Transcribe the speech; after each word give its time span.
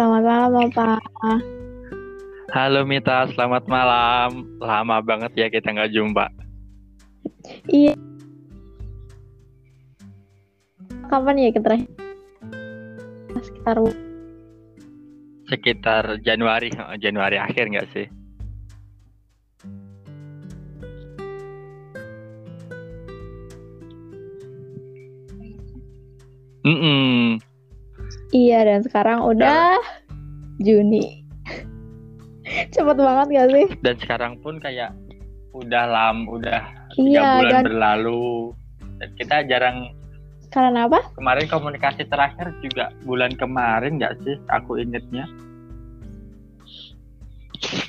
Selamat 0.00 0.24
malam, 0.24 0.72
Bapak. 0.72 1.00
Halo 2.56 2.88
Mita, 2.88 3.28
selamat 3.36 3.68
malam. 3.68 4.48
Lama 4.56 4.96
banget 5.04 5.28
ya 5.36 5.52
kita 5.52 5.76
nggak 5.76 5.92
jumpa. 5.92 6.24
Iya. 7.68 7.92
Kapan 11.04 11.36
ya 11.36 11.52
kita 11.52 11.64
terakhir? 11.68 11.92
Sekitar 13.44 13.76
Sekitar 15.52 16.04
Januari, 16.24 16.72
oh, 16.80 16.96
Januari 16.96 17.36
akhir 17.36 17.68
nggak 17.68 17.88
sih? 17.92 18.08
Mm-mm. 26.64 27.19
Iya, 28.30 28.62
dan 28.62 28.80
sekarang 28.86 29.26
udah 29.26 29.74
Juni. 30.62 31.26
Cepet 32.70 32.96
banget 32.98 33.26
gak 33.30 33.48
sih? 33.50 33.66
Dan 33.82 33.96
sekarang 33.98 34.32
pun 34.38 34.62
kayak 34.62 34.94
udah 35.50 35.84
lam, 35.86 36.30
udah 36.30 36.62
tiga 36.94 37.20
Iya, 37.22 37.22
bulan 37.38 37.52
dan 37.52 37.62
berlalu. 37.66 38.54
Dan 39.02 39.08
kita 39.18 39.36
jarang 39.50 39.90
karena 40.50 40.90
apa? 40.90 40.98
kemarin 41.14 41.46
komunikasi 41.46 42.10
terakhir 42.10 42.50
juga 42.58 42.90
bulan 43.06 43.30
kemarin 43.38 44.02
nggak 44.02 44.18
sih? 44.26 44.34
Aku 44.50 44.78
ingetnya. 44.82 45.30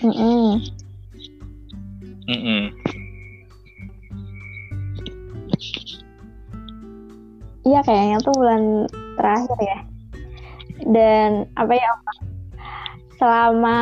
Mm-mm. 0.05 0.62
Mm-mm. 2.30 2.64
Iya, 7.62 7.80
kayaknya 7.86 8.17
tuh 8.25 8.34
bulan 8.38 8.89
terakhir 9.17 9.59
ya. 9.62 9.80
Dan 10.84 11.30
apa 11.54 11.74
ya, 11.74 11.88
Opa? 11.92 12.14
Selama 13.16 13.78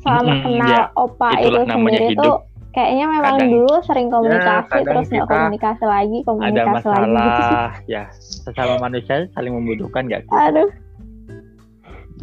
selama 0.00 0.32
Mm-mm, 0.32 0.44
kenal 0.48 0.70
ya. 0.72 0.84
Opa 0.96 1.28
itu 1.38 1.60
sendiri 1.62 2.06
hidup. 2.10 2.24
tuh 2.24 2.36
kayaknya 2.70 3.04
memang 3.06 3.34
Kadang- 3.36 3.52
dulu 3.52 3.74
sering 3.82 4.08
komunikasi 4.08 4.70
kadang 4.70 4.86
terus 4.86 5.06
nggak 5.10 5.26
komunikasi 5.28 5.84
lagi, 5.84 6.18
Ada 6.18 6.26
komunikasi 6.26 6.64
lagi 6.64 6.70
gitu 6.70 6.80
sih. 6.80 6.90
masalah, 7.20 7.68
ya 7.94 8.02
sesama 8.14 8.74
manusia 8.80 9.16
saling 9.30 9.52
membutuhkan 9.52 10.02
nggak 10.06 10.22
sih? 10.24 10.32
Aduh. 10.32 10.70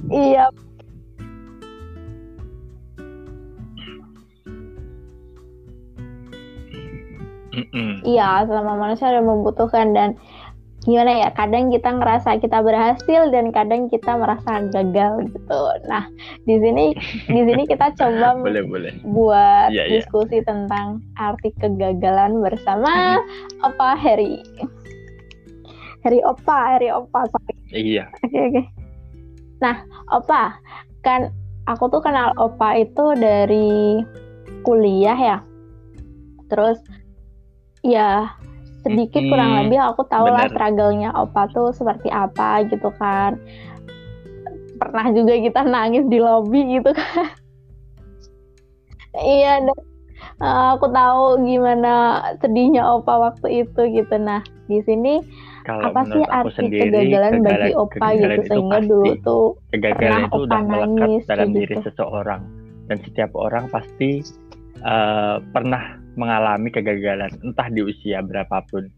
Iya, 0.08 0.46
Mm-mm. 7.48 8.06
Iya, 8.06 8.46
sama 8.46 8.78
manusia 8.78 9.10
ada 9.10 9.24
membutuhkan 9.24 9.96
dan 9.96 10.14
gimana 10.88 11.28
ya? 11.28 11.30
Kadang 11.36 11.68
kita 11.68 12.00
ngerasa 12.00 12.40
kita 12.40 12.64
berhasil 12.64 13.22
dan 13.30 13.52
kadang 13.52 13.92
kita 13.92 14.16
merasa 14.16 14.64
gagal 14.72 15.28
gitu. 15.36 15.62
Nah, 15.92 16.08
di 16.48 16.56
sini 16.64 16.96
di 17.28 17.42
sini 17.44 17.68
kita 17.68 17.92
coba 18.00 18.40
Boleh 18.40 18.64
boleh. 18.64 18.94
buat 19.04 19.70
iya. 19.76 19.92
diskusi 19.92 20.40
tentang 20.48 21.04
arti 21.20 21.52
kegagalan 21.60 22.40
bersama 22.40 23.20
Opa 23.68 24.00
Heri. 24.00 24.40
Heri 26.08 26.24
Opa, 26.24 26.80
Heri 26.80 26.88
Opa. 26.90 27.28
sorry. 27.28 27.54
Iya. 27.76 28.08
Oke, 28.24 28.40
oke. 28.40 28.64
Nah, 29.60 29.84
Opa, 30.16 30.56
kan 31.04 31.36
aku 31.68 31.92
tuh 31.92 32.00
kenal 32.00 32.32
Opa 32.40 32.80
itu 32.80 33.12
dari 33.20 34.00
kuliah 34.64 35.20
ya. 35.20 35.38
Terus 36.48 36.80
ya 37.84 38.32
sedikit 38.86 39.22
Mm-mm, 39.22 39.32
kurang 39.32 39.52
lebih 39.64 39.80
aku 39.82 40.02
tahu 40.08 40.26
lah 40.30 40.46
struggle-nya 40.50 41.10
Opa 41.14 41.50
tuh 41.52 41.74
seperti 41.74 42.08
apa 42.10 42.66
gitu 42.70 42.90
kan. 42.96 43.38
Pernah 44.78 45.10
juga 45.12 45.34
kita 45.38 45.62
nangis 45.66 46.06
di 46.06 46.22
lobby 46.22 46.78
gitu 46.78 46.94
kan. 46.94 47.34
Iya, 49.18 49.66
dan 49.66 49.80
uh, 50.38 50.78
aku 50.78 50.94
tahu 50.94 51.42
gimana 51.42 51.94
sedihnya 52.38 52.86
Opa 52.86 53.34
waktu 53.34 53.66
itu 53.66 53.82
gitu. 53.90 54.16
Nah, 54.22 54.46
di 54.70 54.78
sini 54.86 55.26
Kalau 55.66 55.92
apa 55.92 56.06
sih 56.08 56.24
arti 56.24 56.52
sendiri, 56.56 56.88
kegagalan 56.94 57.34
bagi 57.42 57.74
kegagalan- 57.74 57.76
Opa 57.76 57.92
kegagalan 57.98 58.22
gitu 58.22 58.40
itu 58.40 58.48
sehingga 58.48 58.78
pasti. 58.78 58.88
dulu 58.88 59.12
tuh 59.26 59.46
kegagalan 59.74 59.98
pernah 59.98 60.20
itu 60.22 60.32
Opa 60.32 60.46
udah 60.46 60.62
melekat 60.62 60.88
nangis, 61.10 61.24
dalam 61.26 61.48
kayak 61.48 61.58
diri 61.58 61.76
gitu. 61.76 61.86
seseorang 61.90 62.42
dan 62.88 62.98
setiap 63.04 63.32
orang 63.36 63.64
pasti 63.68 64.12
eh, 64.78 65.36
pernah 65.52 65.84
mengalami 66.18 66.74
kegagalan 66.74 67.32
entah 67.46 67.70
di 67.70 67.86
usia 67.86 68.20
berapapun 68.26 68.90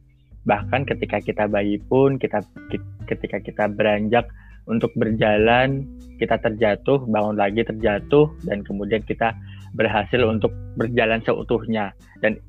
bahkan 0.48 0.88
ketika 0.88 1.20
kita 1.20 1.46
bayi 1.46 1.78
pun 1.92 2.16
kita 2.16 2.42
ki- 2.72 2.96
ketika 3.06 3.38
kita 3.44 3.68
beranjak 3.68 4.26
untuk 4.66 4.90
berjalan 4.96 5.84
kita 6.18 6.40
terjatuh 6.40 7.04
bangun 7.06 7.36
lagi 7.36 7.62
terjatuh 7.62 8.32
dan 8.48 8.64
kemudian 8.64 9.04
kita 9.04 9.36
berhasil 9.76 10.24
untuk 10.26 10.50
berjalan 10.80 11.20
seutuhnya 11.28 11.92
dan 12.24 12.40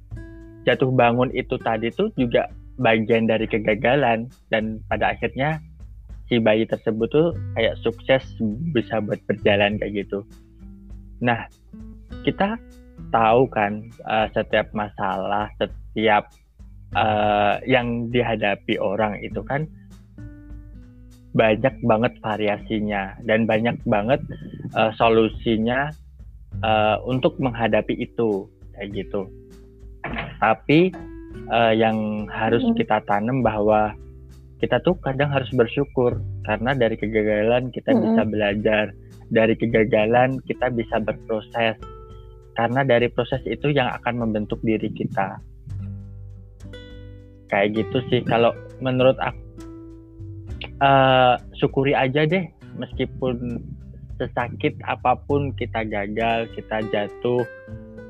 jatuh 0.65 0.89
bangun 0.93 1.29
itu 1.35 1.59
tadi 1.61 1.91
tuh 1.93 2.09
juga 2.15 2.49
bagian 2.81 3.29
dari 3.29 3.45
kegagalan 3.45 4.31
dan 4.49 4.81
pada 4.89 5.13
akhirnya 5.13 5.61
si 6.31 6.39
bayi 6.39 6.65
tersebut 6.65 7.09
tuh 7.11 7.29
kayak 7.59 7.77
sukses 7.83 8.23
bisa 8.73 9.03
buat 9.03 9.19
berjalan 9.27 9.77
kayak 9.77 10.07
gitu. 10.07 10.23
Nah, 11.21 11.51
kita 12.23 12.57
tahu 13.11 13.47
kan 13.51 13.85
eh, 14.09 14.27
setiap 14.33 14.71
masalah, 14.73 15.51
setiap 15.59 16.31
eh, 16.95 17.55
yang 17.67 18.11
dihadapi 18.11 18.79
orang 18.81 19.19
itu 19.21 19.43
kan 19.45 19.67
banyak 21.31 21.75
banget 21.87 22.13
variasinya 22.19 23.15
dan 23.23 23.47
banyak 23.47 23.79
banget 23.87 24.19
eh, 24.75 24.91
solusinya 24.99 25.91
eh, 26.63 26.97
untuk 27.07 27.39
menghadapi 27.39 27.95
itu 27.95 28.51
kayak 28.75 28.91
gitu. 28.95 29.31
Tapi 30.43 30.91
eh, 31.51 31.73
yang 31.79 32.27
harus 32.31 32.65
kita 32.75 33.03
tanam 33.07 33.47
bahwa 33.47 33.95
kita 34.61 34.77
tuh 34.85 34.93
kadang 35.01 35.33
harus 35.33 35.49
bersyukur 35.57 36.21
karena 36.45 36.77
dari 36.77 36.97
kegagalan 37.01 37.73
kita 37.73 37.97
Mm-mm. 37.97 38.05
bisa 38.05 38.23
belajar, 38.29 38.85
dari 39.33 39.55
kegagalan 39.57 40.37
kita 40.45 40.69
bisa 40.69 41.01
berproses. 41.01 41.81
Karena 42.61 42.85
dari 42.85 43.09
proses 43.09 43.41
itu 43.49 43.73
yang 43.73 43.89
akan 43.89 44.21
membentuk 44.21 44.61
diri 44.61 44.93
kita. 44.93 45.41
Kayak 47.49 47.81
gitu 47.81 48.05
sih 48.13 48.21
kalau 48.21 48.53
menurut 48.85 49.17
aku 49.17 49.41
eh, 50.61 51.35
syukuri 51.57 51.97
aja 51.97 52.29
deh 52.29 52.45
meskipun 52.77 53.65
sesakit 54.21 54.77
apa 54.85 55.17
pun 55.25 55.57
kita 55.57 55.89
gagal, 55.89 56.53
kita 56.53 56.85
jatuh, 56.93 57.49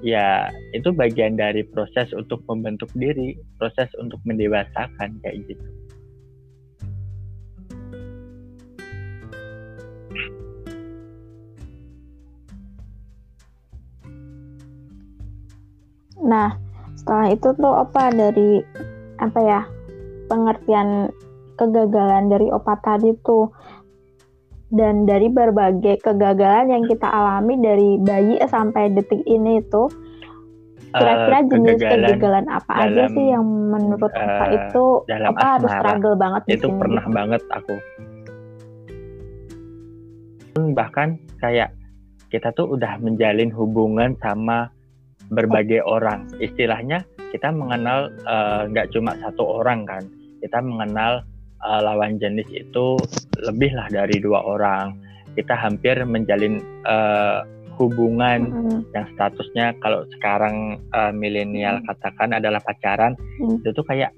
ya 0.02 0.50
itu 0.74 0.90
bagian 0.90 1.38
dari 1.38 1.62
proses 1.62 2.10
untuk 2.10 2.42
membentuk 2.50 2.90
diri, 2.98 3.38
proses 3.54 3.86
untuk 4.02 4.18
mendewasakan 4.26 5.14
kayak 5.22 5.46
gitu. 5.46 5.66
Nah, 16.20 16.56
setelah 16.96 17.32
itu 17.32 17.48
tuh 17.56 17.72
Opa 17.84 18.12
dari 18.12 18.60
apa 19.20 19.40
ya 19.40 19.60
pengertian 20.28 21.12
kegagalan 21.56 22.28
dari 22.28 22.48
Opa 22.52 22.76
tadi 22.80 23.12
tuh. 23.24 23.48
Dan 24.70 25.02
dari 25.02 25.26
berbagai 25.26 25.98
kegagalan 25.98 26.70
yang 26.70 26.86
kita 26.86 27.02
alami 27.02 27.58
dari 27.58 27.98
bayi 27.98 28.38
sampai 28.46 28.94
detik 28.94 29.18
ini 29.26 29.58
itu 29.58 29.90
kira-kira 30.90 31.38
Eh, 31.42 31.46
jenis 31.50 31.78
kegagalan 31.78 32.06
kegagalan 32.06 32.46
apa 32.50 32.72
aja 32.86 33.02
dalam, 33.06 33.14
sih 33.14 33.26
yang 33.30 33.44
menurut 33.46 34.12
Opa 34.14 34.44
eh, 34.46 34.50
itu 34.58 34.84
dalam 35.06 35.34
Opa 35.34 35.46
harus 35.58 35.70
struggle 35.74 36.16
banget 36.18 36.42
itu 36.54 36.68
pernah 36.70 37.04
banget 37.10 37.42
aku. 37.50 37.74
Bahkan 40.70 41.08
kayak 41.42 41.70
kita 42.30 42.54
tuh 42.54 42.74
udah 42.74 42.98
menjalin 43.02 43.50
hubungan 43.50 44.14
sama 44.22 44.70
berbagai 45.30 45.80
orang 45.86 46.26
istilahnya 46.42 47.06
kita 47.30 47.54
mengenal 47.54 48.10
eh, 48.26 48.62
nggak 48.70 48.90
cuma 48.90 49.14
satu 49.22 49.62
orang 49.62 49.86
kan 49.86 50.02
kita 50.42 50.58
mengenal 50.58 51.22
eh, 51.62 51.80
lawan 51.80 52.18
jenis 52.18 52.46
itu 52.50 52.98
lebih 53.46 53.70
lah 53.72 53.86
dari 53.88 54.18
dua 54.18 54.42
orang 54.42 54.98
kita 55.38 55.54
hampir 55.54 55.94
menjalin 56.02 56.58
eh, 56.84 57.38
hubungan 57.80 58.52
Mm, 58.52 58.92
yang 58.92 59.06
statusnya 59.16 59.72
kalau 59.80 60.04
sekarang 60.18 60.76
eh, 60.92 61.12
milenial 61.16 61.80
Hmm. 61.80 61.86
katakan 61.88 62.36
adalah 62.36 62.60
pacaran 62.60 63.16
Hmm. 63.40 63.56
itu 63.62 63.72
tuh 63.72 63.86
kayak 63.88 64.12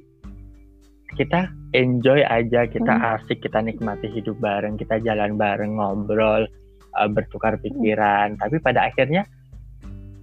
kita 1.14 1.46
enjoy 1.76 2.24
aja 2.24 2.66
kita 2.66 2.90
Hmm. 2.90 3.20
asik 3.20 3.44
kita 3.44 3.60
nikmati 3.60 4.08
hidup 4.10 4.34
bareng 4.40 4.80
kita 4.80 4.98
jalan 5.04 5.38
bareng 5.38 5.78
ngobrol 5.78 6.48
eh, 6.98 7.08
bertukar 7.12 7.60
pikiran 7.62 8.34
tapi 8.40 8.58
pada 8.58 8.90
akhirnya 8.90 9.28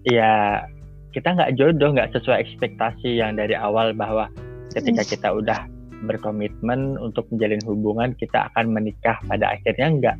ya 0.04 0.66
kita 1.10 1.34
nggak 1.34 1.54
jodoh 1.58 1.90
nggak 1.94 2.14
sesuai 2.14 2.46
ekspektasi 2.46 3.18
yang 3.18 3.34
dari 3.38 3.58
awal 3.58 3.94
bahwa 3.98 4.30
ketika 4.74 5.02
kita 5.02 5.30
udah 5.34 5.66
berkomitmen 6.06 6.96
untuk 7.02 7.28
menjalin 7.34 7.60
hubungan 7.68 8.16
kita 8.16 8.48
akan 8.54 8.72
menikah 8.72 9.20
pada 9.28 9.58
akhirnya 9.58 9.88
nggak. 10.00 10.18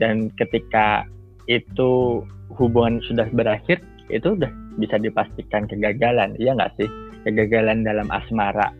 Dan 0.00 0.32
ketika 0.38 1.04
itu 1.50 2.22
hubungan 2.56 3.02
sudah 3.04 3.28
berakhir 3.34 3.82
itu 4.08 4.32
udah 4.32 4.48
bisa 4.80 4.96
dipastikan 4.96 5.68
kegagalan 5.68 6.32
iya 6.40 6.56
nggak 6.56 6.72
sih? 6.80 6.88
Kegagalan 7.26 7.84
dalam 7.84 8.08
asmara. 8.08 8.72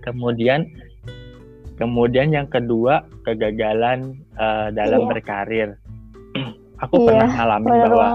Kemudian 0.00 0.64
kemudian 1.76 2.30
yang 2.32 2.48
kedua 2.48 3.04
kegagalan 3.26 4.16
uh, 4.38 4.72
dalam 4.72 5.04
iya. 5.04 5.08
berkarir. 5.10 5.68
Aku 6.88 7.04
iya, 7.04 7.06
pernah 7.10 7.28
ngalamin 7.28 7.74
bahwa 7.90 8.06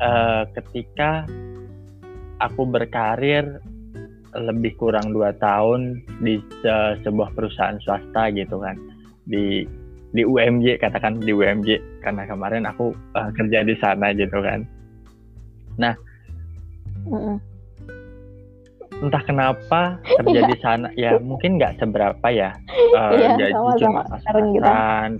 uh, 0.00 0.44
ketika 0.56 1.24
aku 2.42 2.68
berkarir 2.68 3.60
lebih 4.36 4.76
kurang 4.76 5.16
dua 5.16 5.32
tahun 5.40 6.04
di 6.20 6.36
se 6.60 7.00
sebuah 7.00 7.32
perusahaan 7.32 7.80
swasta 7.80 8.28
gitu 8.36 8.60
kan. 8.60 8.76
Di 9.24 9.64
di 10.12 10.22
UMJ 10.24 10.80
katakan 10.80 11.20
di 11.20 11.32
UMJ 11.32 11.80
karena 12.04 12.28
kemarin 12.28 12.68
aku 12.68 12.92
uh, 13.16 13.30
kerja 13.32 13.64
di 13.64 13.74
sana 13.80 14.12
gitu 14.12 14.38
kan. 14.44 14.68
Nah 15.80 15.94
mm 17.08 17.16
-mm. 17.16 17.36
entah 18.96 19.20
kenapa 19.28 20.00
kerja 20.24 20.40
di 20.48 20.56
sana 20.64 20.88
ya 20.96 21.20
mungkin 21.20 21.56
nggak 21.56 21.80
seberapa 21.80 22.26
ya. 22.28 22.52
Uh, 22.96 23.12
iya, 23.20 23.28
gaji 23.36 23.52
sama, 23.52 23.72
cuma 23.80 24.00
pas 24.08 24.22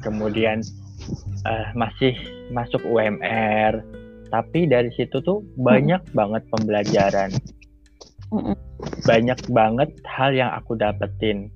kemudian 0.05 0.59
uh, 1.45 1.67
masih 1.77 2.17
masuk 2.53 2.81
UMR 2.85 3.81
tapi 4.29 4.67
dari 4.67 4.91
situ 4.95 5.23
tuh 5.23 5.43
banyak 5.59 6.03
mm. 6.11 6.15
banget 6.15 6.43
pembelajaran. 6.51 7.31
Mm 8.33 8.57
banyak 9.07 9.39
banget 9.55 9.91
hal 10.05 10.35
yang 10.35 10.51
aku 10.53 10.77
dapetin. 10.77 11.49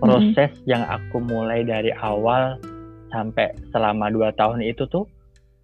Proses 0.00 0.50
mm 0.64 0.68
yang 0.68 0.82
aku 0.88 1.22
mulai 1.22 1.62
dari 1.62 1.92
awal 1.94 2.58
sampai 3.14 3.54
selama 3.70 4.10
dua 4.10 4.34
tahun 4.34 4.64
itu 4.64 4.88
tuh 4.90 5.06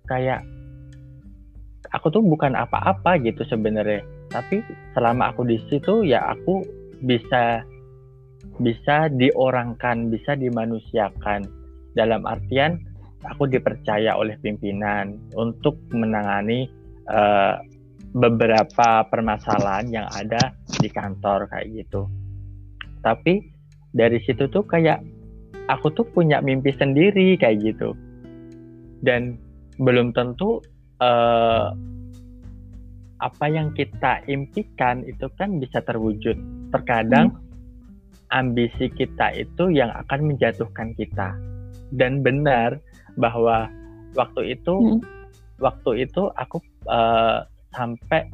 kayak 0.06 0.44
aku 1.90 2.12
tuh 2.12 2.22
bukan 2.22 2.54
apa-apa 2.54 3.18
gitu 3.20 3.42
sebenarnya. 3.48 4.04
Tapi 4.30 4.64
selama 4.96 5.34
aku 5.34 5.44
di 5.44 5.58
situ 5.68 6.06
ya 6.06 6.32
aku 6.32 6.64
bisa 7.02 7.66
bisa 8.60 9.10
diorangkan 9.10 10.12
bisa 10.12 10.36
dimanusiakan. 10.38 11.48
Dalam 11.92 12.24
artian 12.24 12.91
aku 13.26 13.46
dipercaya 13.46 14.18
oleh 14.18 14.34
pimpinan 14.42 15.18
untuk 15.38 15.78
menangani 15.94 16.66
uh, 17.10 17.58
beberapa 18.12 19.08
permasalahan 19.08 19.88
yang 19.88 20.06
ada 20.12 20.52
di 20.68 20.88
kantor 20.90 21.48
kayak 21.48 21.70
gitu. 21.72 22.10
Tapi 23.00 23.40
dari 23.94 24.18
situ 24.22 24.46
tuh 24.52 24.64
kayak 24.68 25.00
aku 25.70 25.90
tuh 25.94 26.06
punya 26.12 26.42
mimpi 26.44 26.74
sendiri 26.76 27.38
kayak 27.40 27.62
gitu. 27.62 27.96
Dan 29.02 29.40
belum 29.80 30.14
tentu 30.14 30.62
uh, 31.02 31.72
apa 33.22 33.46
yang 33.46 33.70
kita 33.72 34.22
impikan 34.26 35.06
itu 35.06 35.30
kan 35.38 35.56
bisa 35.62 35.80
terwujud. 35.82 36.36
Terkadang 36.74 37.32
hmm. 37.32 37.40
ambisi 38.34 38.90
kita 38.92 39.30
itu 39.38 39.70
yang 39.70 39.90
akan 39.94 40.34
menjatuhkan 40.34 40.92
kita. 40.98 41.34
Dan 41.92 42.24
benar 42.24 42.80
bahwa 43.16 43.68
waktu 44.16 44.56
itu 44.56 44.74
hmm. 44.98 45.00
waktu 45.60 46.08
itu 46.08 46.28
aku 46.36 46.60
uh, 46.88 47.44
sampai 47.72 48.28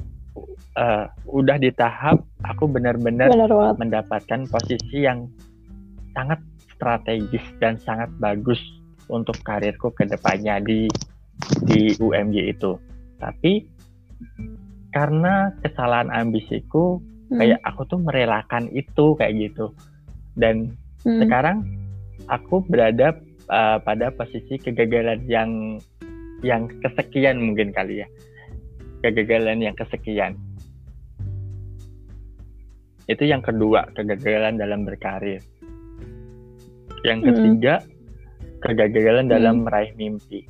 uh, 0.79 1.07
udah 1.31 1.57
di 1.59 1.71
tahap 1.75 2.23
aku 2.47 2.71
benar-benar 2.71 3.31
mendapatkan 3.79 4.47
posisi 4.51 5.07
yang 5.07 5.27
sangat 6.15 6.41
strategis 6.75 7.43
dan 7.59 7.79
sangat 7.83 8.11
bagus 8.23 8.59
untuk 9.11 9.35
karirku 9.43 9.91
ke 9.95 10.07
depannya 10.07 10.63
di 10.63 10.87
di 11.67 11.95
UMY 11.99 12.55
itu. 12.55 12.79
Tapi 13.19 13.67
karena 14.95 15.55
kesalahan 15.63 16.11
ambisiku 16.11 16.99
hmm. 17.31 17.39
kayak 17.39 17.61
aku 17.67 17.83
tuh 17.87 18.01
merelakan 18.03 18.71
itu 18.75 19.15
kayak 19.19 19.35
gitu. 19.39 19.75
Dan 20.39 20.75
hmm. 21.03 21.23
sekarang 21.25 21.67
aku 22.31 22.63
berada 22.67 23.15
uh, 23.49 23.79
pada 23.83 24.13
posisi 24.13 24.61
kegagalan 24.61 25.25
yang 25.27 25.81
yang 26.45 26.71
kesekian 26.85 27.43
mungkin 27.43 27.75
kali 27.75 28.05
ya 28.05 28.09
kegagalan 29.03 29.59
yang 29.59 29.75
kesekian 29.75 30.39
itu 33.09 33.25
yang 33.25 33.41
kedua 33.41 33.89
kegagalan 33.97 34.61
dalam 34.61 34.85
berkarir 34.85 35.41
yang 37.03 37.25
hmm. 37.25 37.27
ketiga 37.33 37.75
hmm. 37.81 38.61
kegagalan 38.63 39.27
hmm. 39.27 39.35
dalam 39.35 39.55
meraih 39.65 39.93
mimpi 39.97 40.45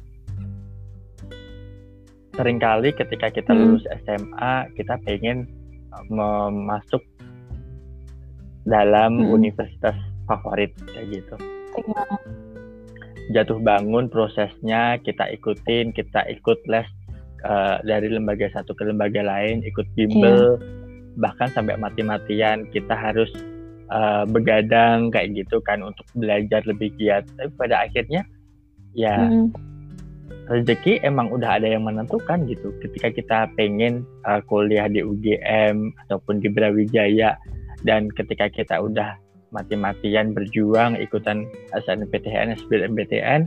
sering 2.35 2.59
kali 2.61 2.95
ketika 2.95 3.31
kita 3.33 3.51
hmm. 3.55 3.59
lulus 3.59 3.85
SMA 4.05 4.55
kita 4.77 4.95
pengen 5.07 5.49
masuk 6.69 7.03
dalam 8.69 9.23
hmm. 9.23 9.33
universitas 9.33 9.97
favorit 10.29 10.75
kayak 10.93 11.23
gitu 11.23 11.35
iya 11.81 12.05
jatuh 13.33 13.61
bangun 13.61 14.09
prosesnya 14.09 14.97
kita 15.05 15.29
ikutin 15.37 15.93
kita 15.93 16.25
ikut 16.33 16.59
les 16.69 16.89
uh, 17.45 17.79
dari 17.85 18.09
lembaga 18.09 18.49
satu 18.53 18.73
ke 18.73 18.89
lembaga 18.89 19.21
lain 19.21 19.61
ikut 19.65 19.85
bimbel 19.93 20.57
yeah. 20.57 21.17
bahkan 21.21 21.53
sampai 21.53 21.77
mati-matian 21.77 22.65
kita 22.73 22.95
harus 22.97 23.29
uh, 23.93 24.25
begadang 24.25 25.13
kayak 25.13 25.37
gitu 25.45 25.61
kan 25.61 25.85
untuk 25.85 26.07
belajar 26.17 26.65
lebih 26.65 26.89
giat 26.97 27.29
tapi 27.37 27.53
pada 27.59 27.85
akhirnya 27.85 28.25
ya 28.97 29.29
mm. 29.29 29.53
rezeki 30.49 31.05
emang 31.05 31.29
udah 31.29 31.61
ada 31.61 31.69
yang 31.69 31.85
menentukan 31.85 32.49
gitu 32.49 32.73
ketika 32.81 33.13
kita 33.13 33.39
pengen 33.61 34.09
uh, 34.25 34.41
kuliah 34.49 34.89
di 34.89 35.05
UGM 35.05 35.93
ataupun 36.07 36.41
di 36.41 36.49
Brawijaya 36.49 37.37
dan 37.85 38.09
ketika 38.11 38.49
kita 38.51 38.81
udah 38.81 39.21
mati-matian 39.51 40.37
berjuang 40.37 41.01
ikutan 41.01 41.49
SNPTN, 41.73 42.57
SBMPTN, 42.59 43.41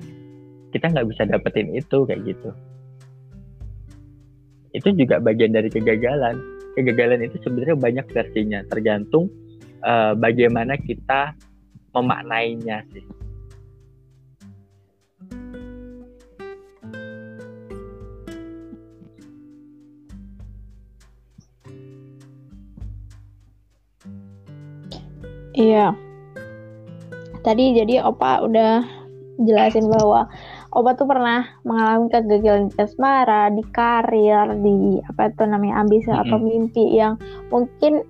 kita 0.73 0.85
nggak 0.89 1.07
bisa 1.11 1.27
dapetin 1.27 1.69
itu 1.75 2.07
kayak 2.07 2.21
gitu. 2.25 2.49
Itu 4.71 4.95
juga 4.95 5.19
bagian 5.19 5.51
dari 5.51 5.67
kegagalan. 5.67 6.39
Kegagalan 6.79 7.27
itu 7.27 7.35
sebenarnya 7.43 7.75
banyak 7.75 8.05
versinya, 8.15 8.59
tergantung 8.71 9.27
uh, 9.83 10.15
bagaimana 10.15 10.79
kita 10.79 11.35
memaknainya 11.91 12.87
sih. 12.95 13.03
Iya. 25.55 25.95
Tadi 27.41 27.73
jadi 27.73 28.05
Opa 28.05 28.45
udah 28.45 28.85
jelasin 29.41 29.89
bahwa 29.89 30.29
Opa 30.71 30.95
tuh 30.95 31.09
pernah 31.09 31.43
mengalami 31.67 32.07
kegagalan 32.07 32.71
di 32.71 32.75
asmara, 32.79 33.51
di 33.51 33.63
karir, 33.75 34.55
di 34.63 35.03
apa 35.03 35.27
itu 35.27 35.43
namanya 35.43 35.83
ambisi 35.83 36.07
mm 36.07 36.15
-hmm. 36.15 36.23
atau 36.23 36.37
mimpi 36.39 36.85
yang 36.95 37.19
mungkin 37.51 38.07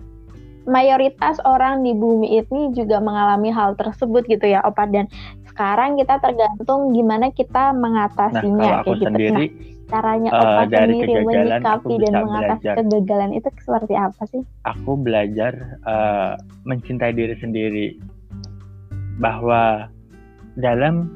mayoritas 0.69 1.41
orang 1.41 1.81
di 1.81 1.97
bumi 1.97 2.37
ini 2.37 2.69
juga 2.77 3.01
mengalami 3.01 3.49
hal 3.49 3.73
tersebut 3.81 4.29
gitu 4.29 4.45
ya 4.45 4.61
Opa 4.61 4.85
dan 4.85 5.09
sekarang 5.49 5.97
kita 5.97 6.21
tergantung 6.21 6.93
gimana 6.93 7.33
kita 7.33 7.73
mengatasinya 7.75 8.55
nah, 8.55 8.81
kalau 8.81 8.81
aku 8.85 8.91
kayak 8.93 9.01
gitu. 9.01 9.05
Sendiri, 9.09 9.31
nah, 9.33 9.80
caranya 9.91 10.29
uh, 10.31 10.39
Opa 10.39 10.63
dari 10.71 10.95
sendiri 10.95 11.13
menyikapi 11.27 11.93
dan 12.07 12.13
mengatasi 12.23 12.63
belajar. 12.63 12.75
kegagalan 12.79 13.31
itu 13.35 13.47
seperti 13.59 13.93
apa 13.99 14.21
sih? 14.31 14.41
Aku 14.63 14.91
belajar 14.95 15.53
uh, 15.83 16.33
mencintai 16.63 17.11
diri 17.11 17.35
sendiri 17.37 17.87
bahwa 19.19 19.91
dalam 20.55 21.11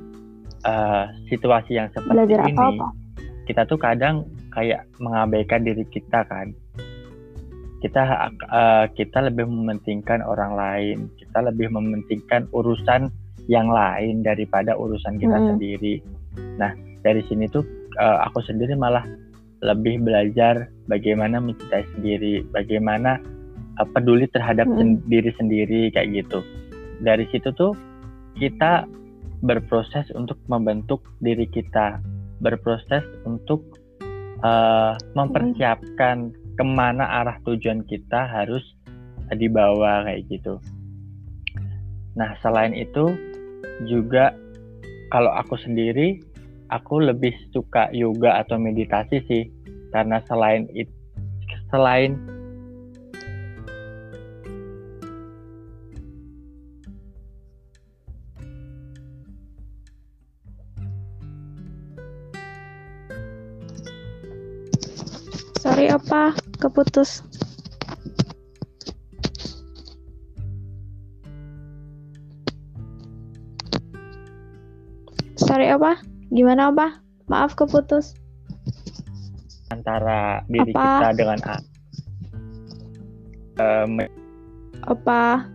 uh, 0.68 1.08
situasi 1.32 1.80
yang 1.80 1.88
seperti 1.96 2.12
belajar 2.12 2.40
ini 2.46 2.60
apa 2.60 2.68
-apa? 2.76 2.88
kita 3.48 3.62
tuh 3.66 3.80
kadang 3.80 4.28
kayak 4.52 4.84
mengabaikan 5.00 5.64
diri 5.64 5.88
kita 5.88 6.28
kan. 6.28 6.52
Kita 7.80 8.02
uh, 8.50 8.86
kita 8.98 9.30
lebih 9.30 9.46
mementingkan 9.46 10.26
orang 10.26 10.58
lain, 10.58 10.98
kita 11.16 11.44
lebih 11.46 11.70
mementingkan 11.70 12.50
urusan 12.52 13.14
yang 13.46 13.70
lain 13.70 14.26
daripada 14.26 14.74
urusan 14.74 15.22
kita 15.22 15.38
hmm. 15.38 15.48
sendiri. 15.54 15.96
Nah, 16.58 16.74
dari 17.06 17.22
sini 17.30 17.46
tuh 17.46 17.62
uh, 18.00 18.28
aku 18.30 18.44
sendiri 18.46 18.76
malah 18.78 19.04
lebih 19.64 20.04
belajar 20.04 20.70
bagaimana 20.86 21.42
mencintai 21.42 21.86
sendiri, 21.98 22.46
bagaimana 22.54 23.18
uh, 23.82 23.88
peduli 23.96 24.30
terhadap 24.30 24.68
hmm. 24.70 24.78
sen 24.78 24.90
diri 25.10 25.32
sendiri 25.36 25.82
kayak 25.92 26.26
gitu. 26.26 26.40
Dari 27.02 27.26
situ 27.32 27.52
tuh 27.56 27.74
kita 28.36 28.88
berproses 29.44 30.08
untuk 30.16 30.40
membentuk 30.48 31.04
diri 31.20 31.48
kita, 31.50 32.00
berproses 32.40 33.04
untuk 33.24 33.64
uh, 34.44 34.96
mempersiapkan 35.14 36.32
ke 36.56 36.64
mana 36.64 37.24
arah 37.24 37.38
tujuan 37.44 37.84
kita 37.84 38.28
harus 38.32 38.64
dibawa 39.36 40.08
kayak 40.08 40.24
gitu. 40.32 40.62
Nah 42.16 42.32
selain 42.40 42.72
itu 42.72 43.12
juga 43.90 44.32
kalau 45.12 45.36
aku 45.36 45.60
sendiri 45.60 46.24
aku 46.76 47.00
lebih 47.00 47.32
suka 47.56 47.88
yoga 47.96 48.44
atau 48.44 48.60
meditasi 48.60 49.24
sih 49.32 49.44
karena 49.96 50.20
selain 50.28 50.68
itu 50.76 50.92
selain 51.72 52.20
sorry 65.64 65.88
apa? 65.92 66.36
Keputus. 66.60 67.24
Sorry 75.36 75.68
apa 75.72 76.15
gimana 76.36 76.70
apa 76.70 77.00
maaf 77.32 77.56
keputus. 77.56 78.12
Antara 79.72 80.44
diri 80.52 80.76
Apa? 80.76 80.84
kita 80.84 81.08
dengan 81.16 81.40
A. 81.48 81.58
Me- 83.88 84.12
apa? 84.84 85.48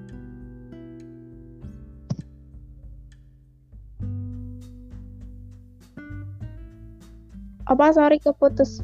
Apa? 7.69 7.87
Sorry 7.95 8.19
keputus 8.19 8.81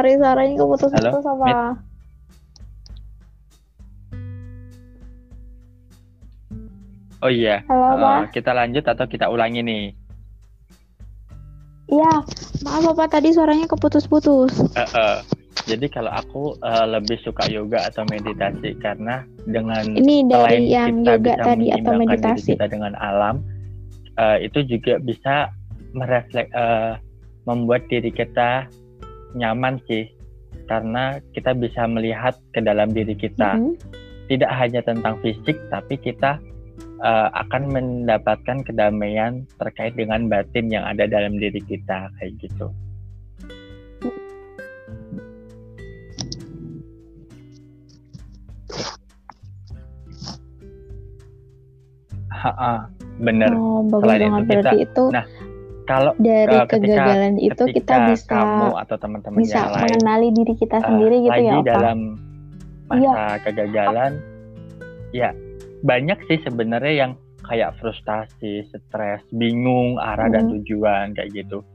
sorry 0.00 0.16
suaranya 0.16 0.56
keputus-putus 0.56 1.12
Halo, 1.12 1.20
apa 1.20 1.76
oh 7.20 7.28
iya, 7.28 7.60
halo 7.68 8.24
eh, 8.24 8.32
kita 8.32 8.56
lanjut 8.56 8.80
atau 8.88 9.04
kita 9.04 9.28
ulangi 9.28 9.60
nih? 9.60 9.84
Iya, 11.92 12.24
maaf 12.64 12.80
Bapak 12.86 13.18
tadi 13.18 13.34
suaranya 13.34 13.68
keputus-putus. 13.68 14.72
Eh, 14.72 14.88
eh, 14.88 15.18
jadi 15.68 15.84
kalau 15.92 16.16
aku 16.16 16.56
eh, 16.64 16.86
lebih 16.88 17.20
suka 17.20 17.44
yoga 17.52 17.92
atau 17.92 18.08
meditasi 18.08 18.72
karena 18.80 19.20
dengan 19.44 19.84
Ini 20.00 20.32
selain 20.32 20.64
dari 20.64 20.64
yang 20.72 21.04
kita 21.04 21.12
yoga 21.12 21.20
bisa 21.20 21.44
tadi 21.44 21.66
atau 21.68 21.92
menyeimbangkan 21.92 21.92
diri 21.92 22.08
meditasi. 22.08 22.50
kita 22.56 22.66
dengan 22.72 22.92
alam, 22.96 23.36
eh, 24.16 24.38
itu 24.48 24.58
juga 24.64 24.96
bisa 25.04 25.52
mereflek, 25.92 26.48
eh, 26.56 26.96
membuat 27.44 27.84
diri 27.92 28.08
kita 28.14 28.64
nyaman 29.36 29.78
sih, 29.86 30.08
karena 30.70 31.18
kita 31.34 31.54
bisa 31.54 31.86
melihat 31.90 32.38
ke 32.54 32.62
dalam 32.62 32.90
diri 32.94 33.14
kita. 33.18 33.58
Mhm. 33.58 33.74
Tidak 34.30 34.50
hanya 34.50 34.80
tentang 34.86 35.18
fisik, 35.22 35.58
tapi 35.74 35.98
kita 35.98 36.38
eh, 37.00 37.28
akan 37.32 37.72
mendapatkan 37.72 38.60
kedamaian 38.62 39.42
terkait 39.56 39.96
dengan 39.96 40.28
batin 40.28 40.68
yang 40.68 40.84
ada 40.84 41.08
dalam 41.08 41.40
diri 41.40 41.58
kita 41.64 42.12
kayak 42.20 42.36
gitu. 42.38 42.68
Ha, 52.40 52.88
bener. 53.20 53.52
Oh, 53.52 53.84
bagus 53.84 54.08
Selain 54.08 54.20
banget 54.32 54.40
itu 54.40 54.48
berarti 54.48 54.76
itu 54.80 55.04
nah, 55.12 55.24
Kalau 55.90 56.12
dari 56.22 56.54
eh, 56.54 56.66
ketika- 56.70 57.02
kegagalan 57.02 57.34
itu 57.36 57.64
kita 57.66 57.94
bisa 58.06 58.30
kamu 58.30 58.68
atau 58.78 58.96
teman-teman 58.96 59.38
bisa 59.42 59.58
yang 59.58 59.70
lain 59.74 59.82
mengenali 59.90 60.28
diri 60.30 60.54
kita 60.54 60.76
eh, 60.78 60.82
sendiri 60.86 61.16
gitu 61.18 61.32
lagi 61.34 61.42
ya, 61.42 61.54
Opa. 61.58 61.66
dalam 61.66 61.98
masa 62.86 63.02
Iya. 63.02 63.26
kegagalan, 63.42 64.12
ya 65.10 65.30
banyak 65.82 66.18
sih 66.26 66.38
sebenarnya 66.40 66.94
yang 66.94 67.12
kayak 67.42 67.74
frustasi, 67.82 68.62
stres, 68.64 69.26
bingung 69.34 69.98
arah 69.98 70.30
dan 70.30 70.46
Mm. 70.46 70.62
tujuan 70.62 71.06
kayak 71.10 71.34
gitu. 71.34 71.66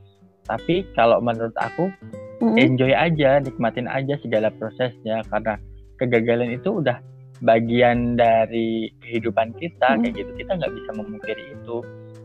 Tapi 0.48 0.88
kalau 0.96 1.20
menurut 1.20 1.52
aku 1.58 1.92
Mhm. 2.40 2.56
enjoy 2.56 2.96
aja, 2.96 3.44
nikmatin 3.44 3.92
aja 3.92 4.16
segala 4.18 4.48
prosesnya 4.50 5.28
karena 5.28 5.60
kegagalan 5.98 6.56
itu 6.56 6.80
udah 6.80 7.04
bagian 7.42 8.16
dari 8.16 8.88
kehidupan 9.04 9.52
kita 9.60 10.00
Mm. 10.00 10.08
kayak 10.08 10.14
gitu. 10.16 10.32
Kita 10.40 10.52
nggak 10.56 10.72
bisa 10.72 10.90
memungkiri 10.96 11.44
itu. 11.52 11.78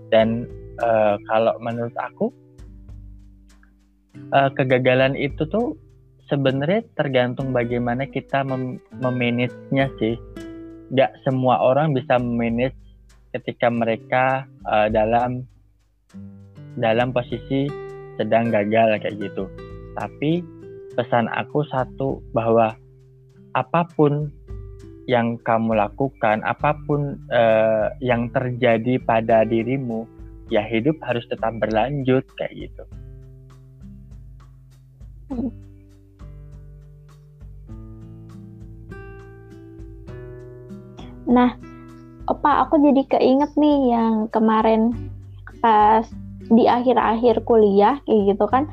Dan 0.06 0.46
eh, 0.80 1.14
kalau 1.28 1.54
menurut 1.60 1.94
aku 1.96 2.32
eh, 4.16 4.50
kegagalan 4.56 5.14
itu 5.14 5.44
tuh 5.46 5.76
sebenarnya 6.30 6.86
tergantung 6.94 7.50
bagaimana 7.50 8.06
kita 8.06 8.46
mem 8.46 8.78
memanage-nya 9.02 9.90
sih. 9.98 10.16
Nggak 10.90 11.22
semua 11.22 11.62
orang 11.62 11.94
bisa 11.94 12.18
memanage 12.18 12.76
ketika 13.36 13.68
mereka 13.70 14.46
eh, 14.66 14.88
dalam 14.90 15.44
dalam 16.78 17.10
posisi 17.10 17.66
sedang 18.16 18.48
gagal 18.52 19.00
kayak 19.02 19.18
gitu. 19.18 19.50
Tapi 19.98 20.42
pesan 20.94 21.26
aku 21.30 21.66
satu 21.70 22.22
bahwa 22.34 22.74
apa 23.54 23.82
pun 23.96 24.30
yang 25.10 25.34
kamu 25.42 25.74
lakukan, 25.74 26.38
apa 26.46 26.78
pun 26.86 27.18
eh, 27.34 27.86
yang 27.98 28.30
terjadi 28.30 29.02
pada 29.02 29.42
dirimu, 29.42 30.06
ya 30.50 30.66
hidup 30.66 30.98
harus 31.06 31.22
tetap 31.30 31.54
berlanjut 31.62 32.26
kayak 32.34 32.52
gitu. 32.68 32.84
Nah, 41.30 41.54
Opa, 42.26 42.62
aku 42.66 42.78
jadi 42.78 43.02
keinget 43.10 43.54
nih 43.58 43.90
yang 43.90 44.30
kemarin 44.30 45.10
pas 45.58 46.06
di 46.50 46.66
akhir-akhir 46.66 47.42
kuliah 47.46 47.98
kayak 48.06 48.34
gitu 48.34 48.46
kan. 48.50 48.66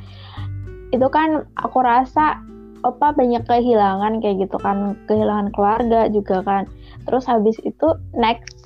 Itu 0.93 1.09
kan 1.09 1.45
aku 1.57 1.81
rasa 1.81 2.41
Opa 2.85 3.09
banyak 3.09 3.41
kehilangan 3.49 4.21
kayak 4.21 4.45
gitu 4.45 4.57
kan, 4.61 4.93
kehilangan 5.09 5.49
keluarga 5.53 6.05
juga 6.13 6.45
kan. 6.45 6.69
Terus 7.09 7.25
habis 7.25 7.57
itu 7.65 7.97
next 8.13 8.56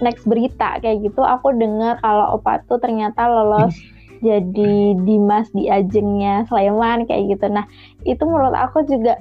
next 0.00 0.24
berita 0.24 0.78
kayak 0.78 1.02
gitu 1.02 1.20
aku 1.20 1.52
dengar 1.56 1.98
kalau 2.00 2.38
Opa 2.38 2.62
tuh 2.68 2.78
ternyata 2.78 3.26
lolos 3.26 3.74
jadi 4.26 4.98
Dimas 5.06 5.46
di 5.54 5.70
ajengnya 5.70 6.42
Sleman 6.50 7.06
kayak 7.06 7.38
gitu. 7.38 7.46
Nah, 7.50 7.62
itu 8.02 8.18
menurut 8.26 8.50
aku 8.50 8.82
juga 8.82 9.14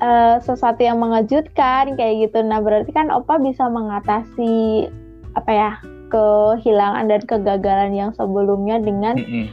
eh, 0.00 0.36
sesuatu 0.40 0.80
yang 0.80 0.96
mengejutkan 0.96 1.94
kayak 1.94 2.28
gitu. 2.28 2.40
Nah, 2.40 2.64
berarti 2.64 2.88
kan 2.90 3.12
Opa 3.12 3.36
bisa 3.36 3.68
mengatasi 3.68 4.88
apa 5.32 5.50
ya 5.52 5.70
kehilangan 6.08 7.08
dan 7.08 7.22
kegagalan 7.24 7.92
yang 7.96 8.10
sebelumnya 8.12 8.76
dengan 8.80 9.16
Mm-mm. 9.16 9.48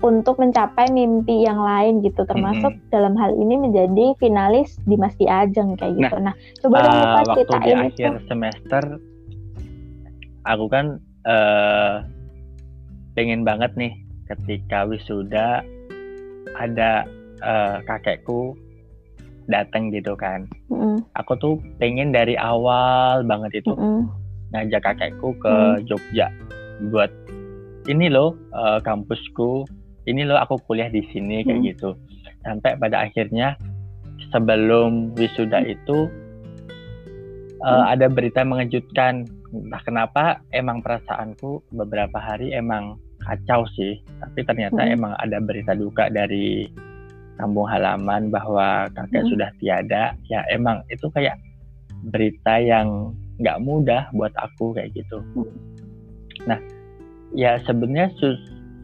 untuk 0.00 0.40
mencapai 0.40 0.88
mimpi 0.88 1.44
yang 1.44 1.60
lain 1.60 2.00
gitu, 2.00 2.24
termasuk 2.24 2.72
dalam 2.88 3.12
hal 3.16 3.36
ini 3.36 3.60
menjadi 3.60 4.16
finalis 4.16 4.80
di 4.84 4.96
Mas 4.96 5.12
di 5.20 5.28
Ajeng 5.28 5.76
kayak 5.76 5.96
gitu. 6.00 6.16
Nah, 6.16 6.32
coba 6.60 6.76
dong 6.84 6.96
Eh, 6.96 7.04
Opa 7.04 7.20
waktu 7.24 7.40
di 7.60 7.70
itu. 7.72 7.72
akhir 7.72 8.12
semester 8.24 8.82
aku 10.48 10.66
kan 10.72 10.96
eh 11.28 12.00
pengen 13.12 13.44
banget 13.44 13.74
nih 13.76 13.92
ketika 14.32 14.88
wisuda 14.88 15.60
ada 16.56 17.04
eh, 17.44 17.76
kakekku 17.84 18.56
datang 19.48 19.88
gitu 19.92 20.12
kan. 20.16 20.44
Mm-mm, 20.68 21.00
aku 21.16 21.32
tuh 21.40 21.54
pengen 21.80 22.12
dari 22.12 22.36
awal 22.36 23.24
banget 23.24 23.64
itu 23.64 23.72
mm-mm, 23.72 24.08
ngajak 24.52 24.84
kakekku 24.84 25.32
ke 25.40 25.52
Hmm. 25.52 25.80
Jogja 25.88 26.28
buat 26.92 27.12
ini 27.88 28.08
loh 28.08 28.36
eh, 28.52 28.80
kampusku. 28.84 29.64
Ini 30.08 30.24
loh 30.24 30.40
aku 30.40 30.56
kuliah 30.64 30.88
di 30.88 31.04
sini 31.12 31.44
kayak 31.44 31.60
Hmm. 31.60 31.68
gitu. 31.68 31.90
Sampai 32.40 32.80
pada 32.80 33.04
akhirnya 33.04 33.56
sebelum 34.32 35.12
wisuda 35.16 35.64
itu 35.64 36.08
eh, 37.60 37.68
Hmm. 37.68 37.84
ada 37.92 38.06
berita 38.08 38.44
mengejutkan 38.44 39.28
entah 39.48 39.82
kenapa 39.84 40.24
emang 40.52 40.84
perasaanku 40.84 41.72
beberapa 41.72 42.20
hari 42.20 42.52
emang 42.52 43.00
kacau 43.24 43.64
sih 43.74 43.96
tapi 44.20 44.44
ternyata 44.44 44.84
Hmm. 44.84 44.94
emang 44.94 45.12
ada 45.18 45.40
berita 45.40 45.72
duka 45.72 46.12
dari 46.12 46.68
kampung 47.40 47.64
halaman 47.64 48.28
bahwa 48.28 48.90
kakek 48.92 49.24
Hmm. 49.24 49.30
sudah 49.32 49.50
tiada 49.58 50.12
ya 50.28 50.44
emang 50.52 50.84
itu 50.92 51.08
kayak 51.10 51.40
berita 52.12 52.60
yang 52.60 53.14
nggak 53.40 53.58
mudah 53.62 54.10
buat 54.12 54.34
aku 54.36 54.76
kayak 54.76 54.92
gitu 54.94 55.18
Hmm. 55.34 55.48
nah 56.44 56.58
ya 57.32 57.56
sebenarnya 57.64 58.12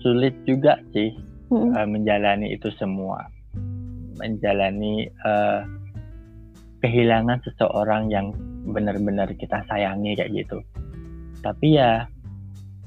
sulit 0.00 0.35
juga 0.44 0.80
sih 0.92 1.12
mm-mm, 1.52 1.76
eh, 1.76 1.87
menjalani 1.88 2.56
itu 2.56 2.68
semua 2.80 3.25
menjalani 4.21 5.09
eh, 5.09 5.61
kehilangan 6.85 7.40
seseorang 7.49 8.12
yang 8.12 8.33
benar-benar 8.64 9.28
kita 9.37 9.61
sayangi 9.68 10.16
kayak 10.16 10.33
gitu 10.33 10.59
tapi 11.44 11.76
ya 11.76 12.09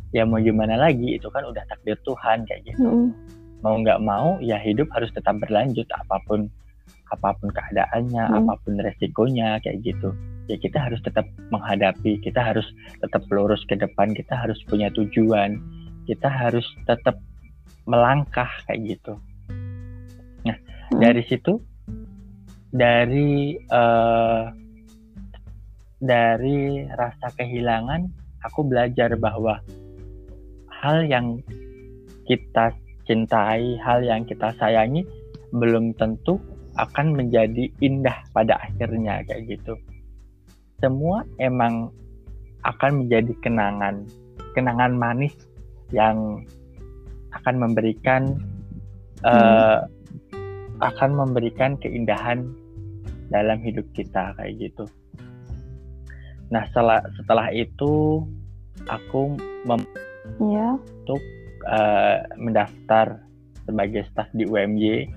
ya 0.09 0.25
mau 0.25 0.41
gimana 0.41 0.73
lagi 0.79 1.19
itu 1.19 1.27
kan 1.29 1.45
udah 1.45 1.61
takdir 1.69 1.99
Tuhan 2.01 2.47
kayak 2.49 2.61
gitu 2.65 2.81
Mm-mm. 2.81 3.07
mau 3.61 3.77
nggak 3.77 4.01
mau 4.01 4.41
ya 4.41 4.57
hidup 4.57 4.89
harus 4.95 5.11
tetap 5.13 5.37
berlanjut 5.37 5.85
apa 5.93 6.17
pun 6.25 6.49
apa 7.07 7.31
pun 7.39 7.47
keadaannya 7.53 8.23
Hmm. 8.25 8.37
apa 8.43 8.53
pun 8.65 8.79
resikonya 8.81 9.61
kayak 9.63 9.79
gitu 9.85 10.11
ya 10.47 10.55
kita 10.57 10.79
harus 10.79 10.99
tetap 11.03 11.27
menghadapi 11.51 12.19
kita 12.19 12.39
harus 12.39 12.65
tetap 12.99 13.23
lurus 13.31 13.61
ke 13.67 13.75
depan 13.75 14.11
kita 14.15 14.33
harus 14.35 14.57
punya 14.67 14.87
tujuan 14.91 15.59
kita 16.07 16.27
harus 16.27 16.63
tetap 16.87 17.19
melangkah 17.87 18.49
kayak 18.67 18.97
gitu 18.97 19.13
nah 20.43 20.57
Hmm. 20.87 21.03
dari 21.03 21.19
situ 21.27 21.59
dari 22.71 23.55
eh, 23.59 24.41
dari 25.97 26.85
rasa 26.93 27.33
kehilangan 27.33 28.05
aku 28.45 28.65
belajar 28.69 29.17
bahwa 29.17 29.57
hal 30.69 31.09
yang 31.09 31.41
kita 32.29 32.75
cintai, 33.07 33.79
hal 33.81 34.03
yang 34.03 34.27
kita 34.27 34.53
sayangi 34.59 35.07
belum 35.55 35.95
tentu 35.95 36.37
akan 36.77 37.17
menjadi 37.17 37.71
indah 37.81 38.21
pada 38.35 38.61
akhirnya 38.61 39.25
kayak 39.25 39.57
gitu. 39.57 39.73
Semua 40.77 41.25
emang 41.41 41.89
akan 42.61 43.05
menjadi 43.05 43.33
kenangan, 43.41 44.05
kenangan 44.53 44.93
manis 44.93 45.33
yang 45.89 46.45
akan 47.33 47.55
memberikan 47.57 48.37
eh, 49.25 49.79
akan 50.77 51.09
memberikan 51.17 51.73
keindahan 51.81 52.45
dalam 53.33 53.57
hidup 53.65 53.87
kita 53.97 54.35
kayak 54.37 54.53
gitu. 54.61 54.85
Nah, 56.47 56.63
setelah 56.71 56.99
setelah 57.19 57.47
itu 57.51 58.23
aku 58.87 59.35
mem- 59.67 59.91
Iya. 60.39 60.79
eh, 61.67 62.17
mendaftar 62.39 63.19
sebagai 63.67 64.07
staf 64.11 64.31
di 64.31 64.47
UMY. 64.47 65.11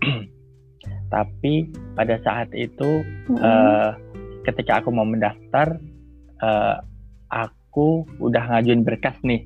Tapi 1.14 1.68
pada 1.92 2.16
saat 2.24 2.48
itu 2.56 3.04
Mm-mm. 3.28 3.40
eh, 3.40 3.90
ketika 4.48 4.80
aku 4.80 4.88
mau 4.88 5.04
mendaftar, 5.04 5.76
eh, 6.40 6.76
aku 7.28 8.08
udah 8.20 8.56
ngajuin 8.56 8.84
berkas 8.84 9.16
nih. 9.20 9.44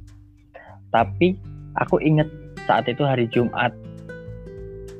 Tapi 0.94 1.38
aku 1.74 1.98
inget 1.98 2.30
saat 2.66 2.86
itu 2.86 3.02
hari 3.02 3.26
Jumat, 3.30 3.74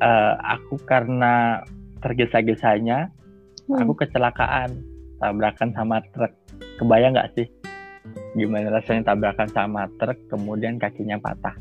eh, 0.03 0.35
aku 0.43 0.79
karena 0.83 1.63
tergesa-gesanya, 2.03 3.11
Hmm. 3.69 3.85
aku 3.85 3.93
kecelakaan, 4.01 4.81
tabrakan 5.19 5.71
sama 5.75 6.03
truk. 6.15 6.33
Kebayang 6.79 7.15
nggak 7.15 7.33
sih 7.35 7.47
gimana 8.33 8.73
rasanya 8.73 9.13
tabrakan 9.13 9.49
sama 9.51 9.85
truk, 9.99 10.17
kemudian 10.31 10.79
kakinya 10.81 11.19
patah? 11.21 11.55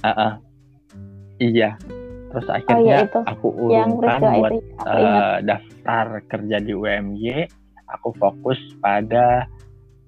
Ah, 0.00 0.10
ah. 0.10 0.32
iya. 1.36 1.76
Terus 2.30 2.46
akhirnya 2.46 3.10
itu. 3.10 3.20
aku 3.26 3.48
yang 3.74 3.90
urungkan 3.90 4.38
buat 4.38 4.52
itu 4.54 4.70
aku 4.78 5.02
eh, 5.02 5.36
daftar 5.42 6.06
kerja 6.30 6.56
di 6.62 6.72
UMY, 6.72 7.26
aku 7.90 8.08
fokus 8.16 8.58
pada 8.78 9.44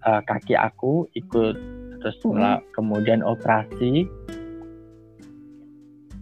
eh, 0.03 0.21
kaki 0.23 0.55
aku 0.55 1.11
ikut 1.15 1.57
terus 2.03 2.17
Mhm. 2.23 2.31
mela- 2.35 2.62
kemudian 2.75 3.21
operasi 3.23 4.07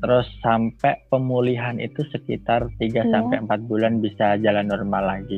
terus 0.00 0.26
sampai 0.40 0.96
pemulihan 1.12 1.76
itu 1.76 2.00
sekitar 2.08 2.72
3 2.80 3.04
Iya. 3.04 3.12
sampai 3.12 3.44
4 3.44 3.68
bulan 3.68 4.00
bisa 4.00 4.40
jalan 4.40 4.66
normal 4.68 5.04
lagi. 5.20 5.36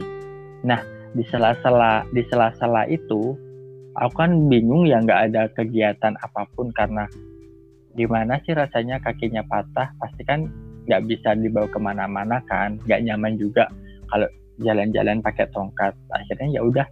Nah, 0.62 0.78
di 1.12 1.26
sela-sela 1.28 2.06
di 2.14 2.22
sela-sela 2.30 2.86
itu 2.88 3.36
aku 3.98 4.14
kan 4.16 4.48
bingung 4.48 4.88
ya 4.88 5.02
nggak 5.02 5.20
ada 5.32 5.42
kegiatan 5.52 6.16
apa 6.24 6.48
pun 6.56 6.72
karena 6.72 7.04
gimana 7.92 8.40
sih 8.48 8.56
rasanya 8.56 8.96
kakinya 9.04 9.44
patah 9.44 9.92
pasti 10.00 10.24
kan 10.24 10.48
nggak 10.88 11.04
bisa 11.04 11.36
dibawa 11.36 11.68
ke 11.68 11.76
mana-mana 11.76 12.40
kan 12.48 12.80
nggak 12.88 13.04
nyaman 13.04 13.36
juga 13.36 13.68
kalau 14.08 14.24
jalan-jalan 14.64 15.20
pakai 15.20 15.44
tongkat 15.52 15.92
akhirnya 16.08 16.48
ya 16.56 16.60
udah 16.64 16.86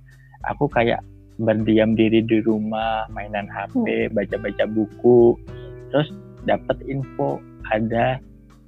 aku 0.45 0.69
kayak 0.69 1.01
berdiam 1.41 1.97
diri 1.97 2.21
di 2.21 2.45
rumah 2.45 3.09
mainan 3.09 3.49
HP 3.49 4.13
baca-baca 4.13 4.69
buku 4.69 5.33
terus 5.89 6.13
dapat 6.45 6.77
info 6.85 7.41
ada 7.71 8.19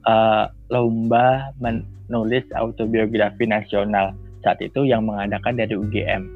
eh, 0.07 0.45
lomba 0.71 1.53
menulis 1.59 2.47
autobiografi 2.57 3.45
nasional. 3.47 4.15
Saat 4.43 4.59
itu 4.59 4.83
yang 4.83 5.07
mengadakan 5.07 5.55
dari 5.55 5.79
UGM 5.79 6.27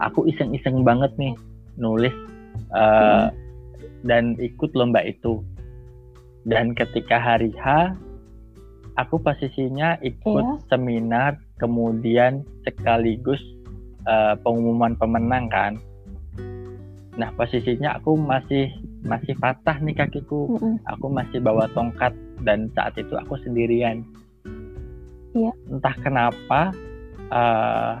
aku 0.00 0.28
iseng-iseng 0.28 0.84
banget 0.84 1.12
nih 1.16 1.34
nulis 1.80 2.12
eh, 2.72 3.26
dan 4.04 4.36
ikut 4.38 4.70
lomba 4.76 5.02
itu. 5.04 5.40
Dan 6.46 6.78
ketika 6.78 7.18
hari 7.18 7.50
H 7.58 7.96
aku 8.96 9.18
posisinya 9.18 9.98
ikut 10.00 10.44
Iya. 10.46 10.62
seminar 10.70 11.32
kemudian 11.58 12.46
sekaligus 12.62 13.40
eh, 14.06 14.34
pengumuman 14.40 14.94
pemenang 14.96 15.50
kan. 15.50 15.72
Nah 17.16 17.32
posisinya 17.34 17.96
aku 17.98 18.14
masih 18.14 18.70
masih 19.06 19.34
patah 19.38 19.78
nih 19.80 19.94
kakiku. 19.94 20.50
Mm-mm. 20.58 20.82
aku 20.84 21.06
masih 21.08 21.38
bawa 21.40 21.70
tongkat 21.72 22.12
dan 22.42 22.68
saat 22.74 22.92
itu 22.98 23.14
aku 23.16 23.38
sendirian. 23.46 24.02
Iya. 25.36 25.52
entah 25.68 25.96
kenapa 26.00 26.72
eh, 27.28 27.92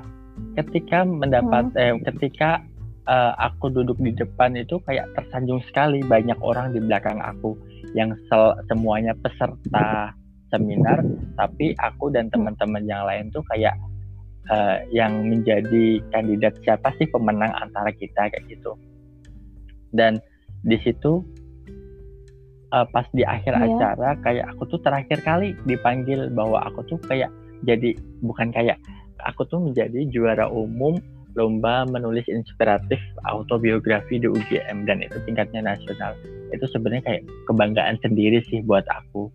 ketika 0.56 1.04
mendapat 1.04 1.68
eh, 1.76 1.92
ketika 2.08 2.64
eh, 3.04 3.32
aku 3.36 3.68
duduk 3.68 4.00
di 4.00 4.16
depan 4.16 4.56
itu 4.56 4.80
kayak 4.88 5.12
tersanjung 5.12 5.60
sekali 5.68 6.00
banyak 6.00 6.40
orang 6.40 6.72
di 6.72 6.80
belakang 6.80 7.20
aku 7.20 7.52
yang 7.92 8.16
sel- 8.32 8.56
semuanya 8.72 9.12
peserta 9.20 10.16
seminar 10.48 11.04
tapi 11.36 11.76
aku 11.76 12.08
dan 12.08 12.32
teman-teman 12.32 12.88
yang 12.88 13.04
lain 13.04 13.28
tuh 13.28 13.44
kayak 13.52 13.76
eh, 14.48 14.88
yang 14.96 15.28
menjadi 15.28 16.00
kandidat 16.16 16.56
siapa 16.64 16.88
sih 16.96 17.04
pemenang 17.10 17.52
antara 17.60 17.92
kita 17.92 18.32
kayak 18.32 18.48
gitu. 18.48 18.72
Dan 19.92 20.18
di 20.64 20.76
situ 20.80 21.24
eh, 22.72 22.86
pas 22.92 23.06
di 23.12 23.22
akhir 23.26 23.52
Iya. 23.56 23.66
acara 23.76 24.08
kayak 24.24 24.46
aku 24.56 24.62
tuh 24.70 24.80
terakhir 24.82 25.18
kali 25.22 25.52
dipanggil 25.68 26.30
bahwa 26.32 26.62
aku 26.64 26.82
tuh 26.88 26.98
kayak 27.06 27.30
jadi 27.64 27.96
bukan 28.20 28.52
kayak 28.52 28.76
aku 29.24 29.44
tuh 29.48 29.60
menjadi 29.60 30.06
juara 30.12 30.46
umum 30.50 31.00
lomba 31.36 31.84
menulis 31.84 32.24
inspiratif 32.32 32.96
autobiografi 33.28 34.16
di 34.16 34.24
UGM 34.24 34.88
dan 34.88 35.04
itu 35.04 35.20
tingkatnya 35.28 35.60
nasional. 35.60 36.16
Itu 36.48 36.64
sebenarnya 36.72 37.04
kayak 37.04 37.22
kebanggaan 37.44 38.00
sendiri 38.00 38.40
sih 38.48 38.64
buat 38.64 38.88
aku. 38.88 39.28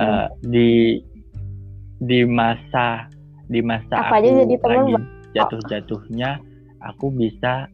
Eh, 0.00 0.26
di 0.48 0.70
di 2.00 2.24
masa 2.24 3.12
di 3.52 3.60
masa 3.60 4.08
Aku 4.08 4.16
aja 4.16 4.28
jadi 4.40 4.56
temen, 4.56 4.72
lagi 4.88 4.92
jatuh-jatuhnya 5.36 6.40
aku 6.80 7.12
bisa 7.12 7.68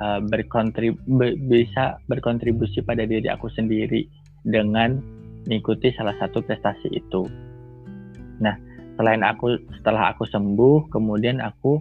eh, 0.00 0.20
berkontrib 0.24 0.96
be- 1.06 1.36
bisa 1.36 1.96
berkontribusi 2.06 2.84
pada 2.84 3.04
diri 3.08 3.26
aku 3.28 3.48
sendiri 3.52 4.04
dengan 4.46 5.00
mengikuti 5.46 5.94
salah 5.94 6.14
satu 6.18 6.42
prestasi 6.42 6.90
itu. 6.90 7.22
Nah, 8.42 8.54
selain 8.98 9.22
aku 9.22 9.56
setelah 9.80 10.12
aku 10.12 10.26
sembuh, 10.26 10.90
kemudian 10.90 11.40
aku 11.40 11.80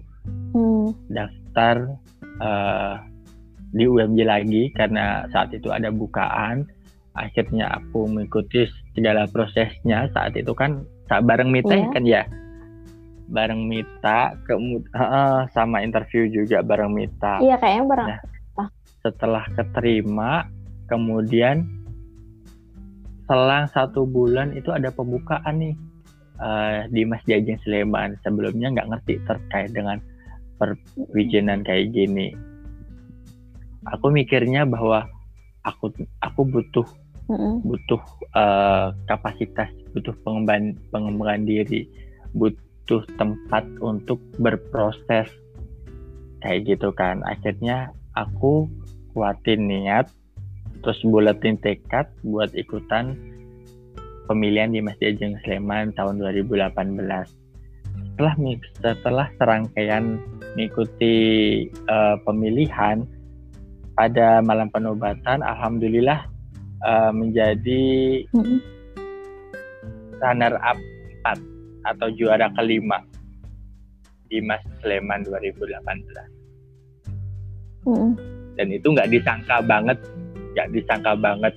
Hmm. 0.56 0.89
daftar 1.12 1.95
eh, 2.36 2.95
di 3.75 3.84
UMJ 3.88 4.19
lagi 4.23 4.63
karena 4.71 5.28
saat 5.32 5.51
itu 5.51 5.71
ada 5.71 5.91
bukaan. 5.91 6.63
Akhirnya 7.15 7.71
aku 7.71 8.08
mengikuti 8.12 8.67
segala 8.91 9.23
prosesnya 9.32 10.12
saat 10.12 10.36
itu 10.36 10.51
kan 10.51 10.84
bareng 11.08 11.47
Mita 11.47 11.71
Iya. 11.75 11.88
kan 11.95 12.04
ya, 12.04 12.21
bareng 13.25 13.65
Mita, 13.65 14.38
kemudian 14.45 14.89
sama 15.55 15.81
interview 15.81 16.29
juga 16.29 16.61
bareng 16.61 16.93
Mita. 16.93 17.41
Iya 17.41 17.57
kayaknya 17.57 17.83
bareng. 17.89 18.07
Nah. 18.09 18.19
Setelah 19.01 19.45
keterima, 19.53 20.49
kemudian 20.89 21.65
selang 23.25 23.65
satu 23.73 24.05
bulan 24.05 24.53
itu 24.53 24.69
ada 24.69 24.93
pembukaan 24.93 25.61
nih 25.61 25.75
eh, 26.41 26.79
di 26.93 27.01
Mas 27.05 27.21
Jajeng 27.25 27.57
Sleman. 27.65 28.17
Sebelumnya 28.21 28.73
nggak 28.73 28.89
ngerti 28.93 29.13
terkait 29.25 29.73
dengan 29.73 29.97
perwijinan 30.61 31.65
kayak 31.65 31.93
gini. 31.93 32.33
Aku 33.85 34.09
mikirnya 34.09 34.65
bahwa 34.65 35.05
aku 35.65 35.93
aku 36.21 36.41
butuh 36.45 36.88
butuh 37.65 38.01
eh, 38.38 38.88
kapasitas, 39.09 39.69
butuh 39.97 40.13
pengembangan 40.21 40.77
pengembangan 40.93 41.41
diri, 41.45 41.89
butuh 42.85 43.01
tempat 43.17 43.65
untuk 43.81 44.21
berproses 44.37 45.25
kayak 46.45 46.69
gitu 46.69 46.93
kan. 46.93 47.25
Akhirnya 47.25 47.89
aku 48.13 48.69
kuatin 49.17 49.65
niat, 49.65 50.05
terus 50.85 51.01
buletin 51.01 51.57
tekad 51.57 52.05
buat 52.21 52.53
ikutan 52.53 53.17
pemilihan 54.29 54.69
di 54.69 54.85
Masjid 54.85 55.17
Ajeng 55.17 55.33
Sleman 55.41 55.97
tahun 55.97 56.21
2018. 56.21 57.25
Setelah 58.13 58.37
setelah 58.77 59.27
serangkaian 59.41 60.21
mengikuti 60.53 61.17
uh, 61.89 62.21
pemilihan 62.21 63.01
pada 63.97 64.45
malam 64.45 64.69
penobatan, 64.69 65.41
alhamdulillah 65.41 66.21
uh, 66.85 67.09
menjadi 67.09 67.81
runner 70.21 70.53
up 70.61 70.77
4 71.25 71.54
atau 71.85 72.09
juara 72.17 72.49
kelima 72.57 72.97
di 74.27 74.41
Mas 74.41 74.65
Sleman 74.81 75.21
2018. 75.29 77.85
Mm-hmm. 77.85 78.11
Dan 78.57 78.67
itu 78.73 78.87
nggak 78.89 79.13
disangka 79.13 79.61
banget, 79.61 80.01
nggak 80.57 80.73
disangka 80.73 81.13
banget 81.13 81.53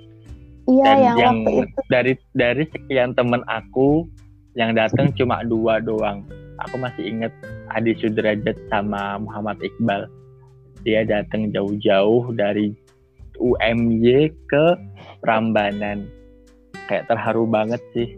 Iya, 0.68 0.84
dan 0.84 0.96
yang, 1.00 1.16
yang 1.16 1.36
waktu 1.48 1.64
itu. 1.64 1.80
dari 1.88 2.12
dari 2.36 2.64
sekian 2.68 3.16
temen 3.16 3.40
aku 3.48 4.04
yang 4.52 4.76
datang 4.76 5.08
cuma 5.16 5.40
dua 5.40 5.80
doang. 5.80 6.20
Aku 6.68 6.76
masih 6.76 7.08
inget 7.08 7.32
Adi 7.72 7.96
Sudrajat 7.96 8.58
sama 8.68 9.16
Muhammad 9.16 9.56
Iqbal. 9.64 10.04
Dia 10.84 11.08
datang 11.08 11.48
jauh-jauh 11.56 12.36
dari 12.36 12.76
UMY 13.40 14.28
ke 14.44 14.66
Prambanan. 15.24 16.04
Kayak 16.84 17.08
terharu 17.08 17.48
banget 17.48 17.80
sih. 17.96 18.12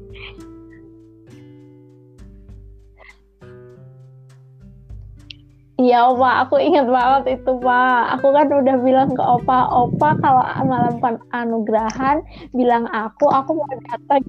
Iya 5.81 6.13
Opa, 6.13 6.45
aku 6.45 6.61
ingat 6.61 6.85
banget 6.93 7.41
itu 7.41 7.53
Pak. 7.57 8.21
Aku 8.21 8.37
kan 8.37 8.53
udah 8.53 8.77
bilang 8.85 9.17
ke 9.17 9.25
Opa, 9.25 9.65
Opa 9.73 10.13
kalau 10.21 10.45
malam 10.69 11.01
anugerahan 11.33 12.21
bilang 12.53 12.85
aku, 12.93 13.33
aku 13.33 13.57
mau 13.57 13.73
datang. 13.89 14.21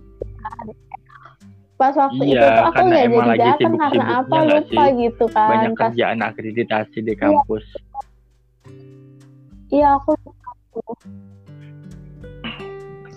Pas 1.76 1.92
waktu 1.98 2.24
iya, 2.24 2.40
itu 2.40 2.46
tuh 2.46 2.66
aku 2.72 2.82
nggak 2.88 3.08
jadi 3.10 3.32
datang 3.36 3.74
karena 3.76 4.06
apa 4.22 4.36
lupa 4.48 4.84
sih? 4.88 4.96
gitu 4.96 5.26
kan. 5.34 5.50
Banyak 5.52 5.72
Pas, 5.76 5.82
kerjaan 5.92 6.20
akreditasi 6.24 6.98
di 7.04 7.14
kampus. 7.20 7.66
Iya, 9.76 10.00
aku 10.00 10.16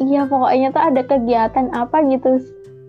Iya 0.02 0.26
pokoknya 0.26 0.74
tuh 0.74 0.82
ada 0.82 1.02
kegiatan 1.06 1.70
apa 1.70 2.02
gitu 2.10 2.42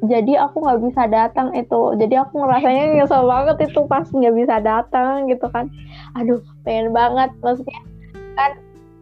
jadi 0.09 0.47
aku 0.47 0.65
nggak 0.65 0.81
bisa 0.87 1.03
datang 1.07 1.53
itu. 1.53 1.93
Jadi 1.99 2.15
aku 2.17 2.41
ngerasanya 2.41 2.83
nyesel 2.97 3.23
banget 3.27 3.69
itu 3.69 3.79
pas 3.85 4.05
nggak 4.07 4.35
bisa 4.35 4.55
datang 4.59 5.29
gitu 5.29 5.47
kan. 5.49 5.69
Aduh 6.17 6.41
pengen 6.67 6.91
banget. 6.95 7.29
Maksudnya 7.39 7.79
kan 8.35 8.51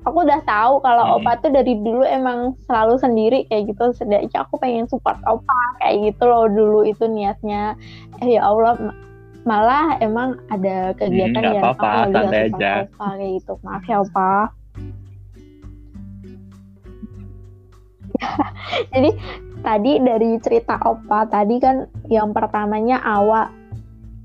aku 0.04 0.28
udah 0.28 0.42
tahu 0.44 0.84
kalau 0.84 1.04
hmm. 1.08 1.16
opa 1.24 1.39
tuh 1.39 1.52
dari 1.52 1.80
dulu 1.80 2.04
emang 2.04 2.54
selalu 2.70 3.00
sendiri 3.00 3.39
kayak 3.48 3.74
gitu. 3.74 3.96
Setidaknya 3.96 4.44
aku 4.44 4.60
pengen 4.60 4.86
support 4.92 5.18
opa 5.26 5.62
kayak 5.82 6.13
gitu 6.13 6.24
loh 6.28 6.46
dulu 6.50 6.86
itu 6.86 7.08
niatnya. 7.08 7.80
Eh 8.22 8.38
ya 8.38 8.46
Allah 8.46 8.78
malah 9.44 10.00
emang 10.00 10.39
ada 10.48 10.96
kegiatan 10.96 11.44
hmm, 11.44 11.48
yang 11.60 11.63
apa-apa, 11.68 12.08
aku 12.08 12.16
santai 12.16 12.48
aja. 12.48 12.74
opa 12.88 13.08
kayak 13.20 13.32
gitu. 13.39 13.54
Maaf 13.63 13.84
ya 13.88 13.98
opa. 14.00 14.34
Jadi 18.94 19.10
tadi 19.63 19.97
dari 20.04 20.38
cerita 20.43 20.78
Opa 20.84 21.26
tadi 21.32 21.58
kan 21.58 21.88
yang 22.12 22.36
pertamanya 22.36 22.99
awal 23.02 23.49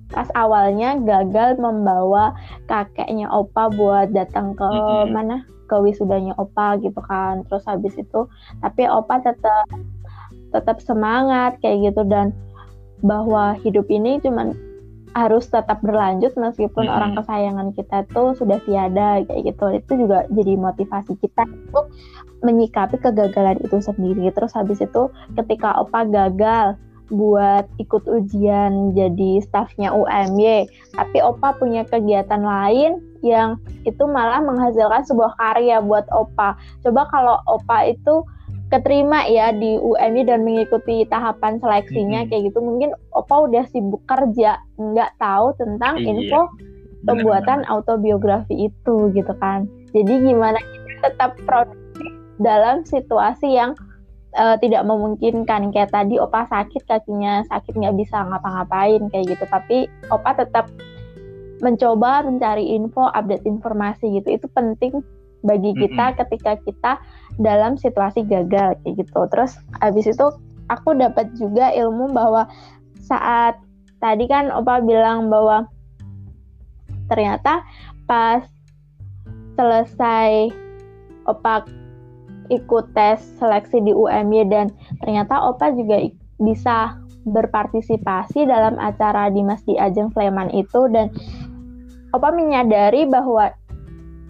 pas 0.09 0.29
awalnya 0.35 0.97
gagal 0.99 1.61
membawa 1.61 2.33
kakeknya 2.67 3.29
Opa 3.29 3.71
buat 3.73 4.13
datang 4.13 4.57
ke 4.57 4.65
mm-hmm. 4.65 5.13
mana? 5.13 5.45
Ke 5.69 5.79
wisudanya 5.85 6.33
Opa 6.41 6.81
gitu 6.81 6.99
kan. 7.05 7.45
Terus 7.47 7.65
habis 7.69 7.95
itu 7.95 8.27
tapi 8.65 8.89
Opa 8.89 9.21
tetap 9.21 9.69
tetap 10.51 10.81
semangat 10.81 11.61
kayak 11.61 11.93
gitu. 11.93 12.03
Dan 12.09 12.33
bahwa 13.05 13.55
hidup 13.63 13.87
ini 13.93 14.19
cuman 14.19 14.57
harus 15.17 15.49
tetap 15.49 15.81
berlanjut 15.81 16.35
meskipun 16.37 16.89
hmm. 16.89 16.95
orang 16.95 17.13
kesayangan 17.17 17.69
kita 17.77 18.05
tuh 18.13 18.35
sudah 18.37 18.59
tiada 18.65 19.25
kayak 19.25 19.55
gitu. 19.55 19.65
Itu 19.77 19.93
juga 20.07 20.29
jadi 20.33 20.55
motivasi 20.57 21.17
kita 21.21 21.45
untuk 21.49 21.93
menyikapi 22.43 23.01
kegagalan 23.01 23.59
itu 23.63 23.79
sendiri. 23.81 24.29
Terus 24.33 24.53
habis 24.57 24.83
itu 24.83 25.13
ketika 25.37 25.79
opa 25.81 26.05
gagal 26.09 26.77
buat 27.09 27.65
ikut 27.81 28.05
ujian 28.05 28.93
jadi 28.93 29.41
stafnya 29.41 29.97
UMY 29.97 30.69
tapi 30.93 31.19
opa 31.25 31.57
punya 31.57 31.81
kegiatan 31.89 32.45
lain 32.45 33.01
yang 33.25 33.57
itu 33.89 34.05
malah 34.05 34.45
menghasilkan 34.45 35.03
sebuah 35.09 35.35
karya 35.41 35.81
buat 35.81 36.05
opa. 36.13 36.55
Coba 36.85 37.09
kalau 37.09 37.41
opa 37.49 37.89
itu 37.89 38.23
keterima 38.69 39.25
ya 39.29 39.49
di 39.53 39.81
UMI 39.81 40.23
dan 40.29 40.45
mengikuti 40.45 41.09
tahapan 41.09 41.57
seleksinya 41.57 42.25
hmm. 42.25 42.29
kayak 42.29 42.43
gitu 42.53 42.59
mungkin 42.61 42.93
Opa 43.17 43.49
udah 43.49 43.65
sibuk 43.73 44.05
kerja 44.05 44.61
nggak 44.77 45.17
tahu 45.17 45.57
tentang 45.57 45.97
iya. 46.01 46.13
info 46.13 46.53
pembuatan 47.09 47.65
benar. 47.65 47.73
autobiografi 47.73 48.69
itu 48.69 49.09
gitu 49.17 49.33
kan 49.41 49.65
jadi 49.97 50.21
gimana 50.21 50.61
kita 50.61 51.09
tetap 51.09 51.33
produktif 51.49 52.13
dalam 52.39 52.85
situasi 52.85 53.57
yang 53.57 53.73
uh, 54.37 54.61
tidak 54.61 54.85
memungkinkan 54.85 55.73
kayak 55.73 55.89
tadi 55.89 56.21
Opa 56.21 56.45
sakit 56.53 56.85
kakinya 56.85 57.41
sakit 57.49 57.73
nggak 57.73 57.97
bisa 57.97 58.21
ngapa-ngapain 58.21 59.01
kayak 59.09 59.33
gitu 59.33 59.45
tapi 59.49 59.89
Opa 60.13 60.37
tetap 60.37 60.69
mencoba 61.65 62.23
mencari 62.23 62.77
info 62.77 63.09
update 63.17 63.49
informasi 63.49 64.21
gitu 64.21 64.29
itu 64.39 64.47
penting 64.53 65.01
bagi 65.47 65.71
kita 65.79 66.05
mm 66.05 66.11
-hmm. 66.15 66.19
ketika 66.25 66.53
kita 66.67 66.93
dalam 67.39 67.79
situasi 67.79 68.27
gagal 68.27 68.75
kayak 68.83 68.95
gitu. 68.99 69.21
Terus 69.31 69.59
habis 69.79 70.07
itu 70.11 70.27
aku 70.69 70.95
dapat 70.99 71.31
juga 71.39 71.73
ilmu 71.73 72.11
bahwa 72.13 72.47
saat 73.03 73.57
tadi 73.99 74.29
kan 74.29 74.53
Opa 74.53 74.83
bilang 74.85 75.33
bahwa 75.33 75.67
ternyata 77.09 77.65
pas 78.05 78.45
selesai 79.57 80.53
Opa 81.29 81.65
ikut 82.49 82.97
tes 82.97 83.21
seleksi 83.37 83.85
di 83.85 83.93
UMY 83.93 84.49
dan 84.49 84.73
ternyata 85.05 85.37
Opa 85.45 85.73
juga 85.73 86.09
bisa 86.41 86.97
berpartisipasi 87.29 88.49
dalam 88.49 88.81
acara 88.81 89.29
di 89.29 89.45
Mas 89.45 89.61
di 89.69 89.77
Ajeng 89.77 90.09
Sleman 90.17 90.49
itu 90.57 90.89
dan 90.89 91.13
Opa 92.17 92.33
menyadari 92.33 93.05
bahwa 93.05 93.53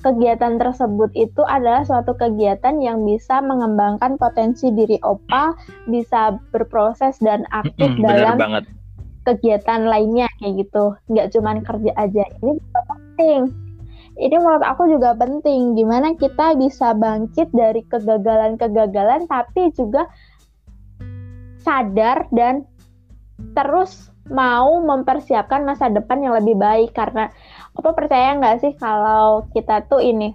kegiatan 0.00 0.56
tersebut 0.58 1.10
itu 1.18 1.42
adalah 1.46 1.82
suatu 1.82 2.14
kegiatan 2.14 2.78
yang 2.78 3.02
bisa 3.02 3.42
mengembangkan 3.42 4.14
potensi 4.16 4.70
diri 4.70 4.98
opa, 5.02 5.54
bisa 5.90 6.38
berproses 6.54 7.18
dan 7.18 7.42
aktif 7.50 7.90
hmm, 7.98 8.02
dalam 8.02 8.36
banget. 8.38 8.64
kegiatan 9.26 9.86
lainnya 9.86 10.30
kayak 10.38 10.66
gitu. 10.66 10.94
Nggak 11.10 11.28
cuma 11.34 11.50
kerja 11.62 11.92
aja. 11.98 12.22
Ini 12.42 12.52
juga 12.58 12.80
penting. 12.86 13.40
Ini 14.18 14.34
menurut 14.42 14.64
aku 14.66 14.90
juga 14.90 15.14
penting 15.14 15.78
gimana 15.78 16.10
kita 16.18 16.58
bisa 16.58 16.90
bangkit 16.90 17.54
dari 17.54 17.86
kegagalan-kegagalan 17.86 19.30
tapi 19.30 19.70
juga 19.78 20.10
sadar 21.62 22.26
dan 22.34 22.66
terus 23.54 24.10
mau 24.28 24.82
mempersiapkan 24.82 25.64
masa 25.64 25.88
depan 25.88 26.20
yang 26.20 26.34
lebih 26.36 26.58
baik 26.58 26.92
karena 26.92 27.30
apa 27.78 27.94
percaya 27.94 28.34
nggak 28.34 28.58
sih 28.58 28.72
kalau 28.74 29.46
kita 29.54 29.86
tuh 29.86 30.02
ini 30.02 30.34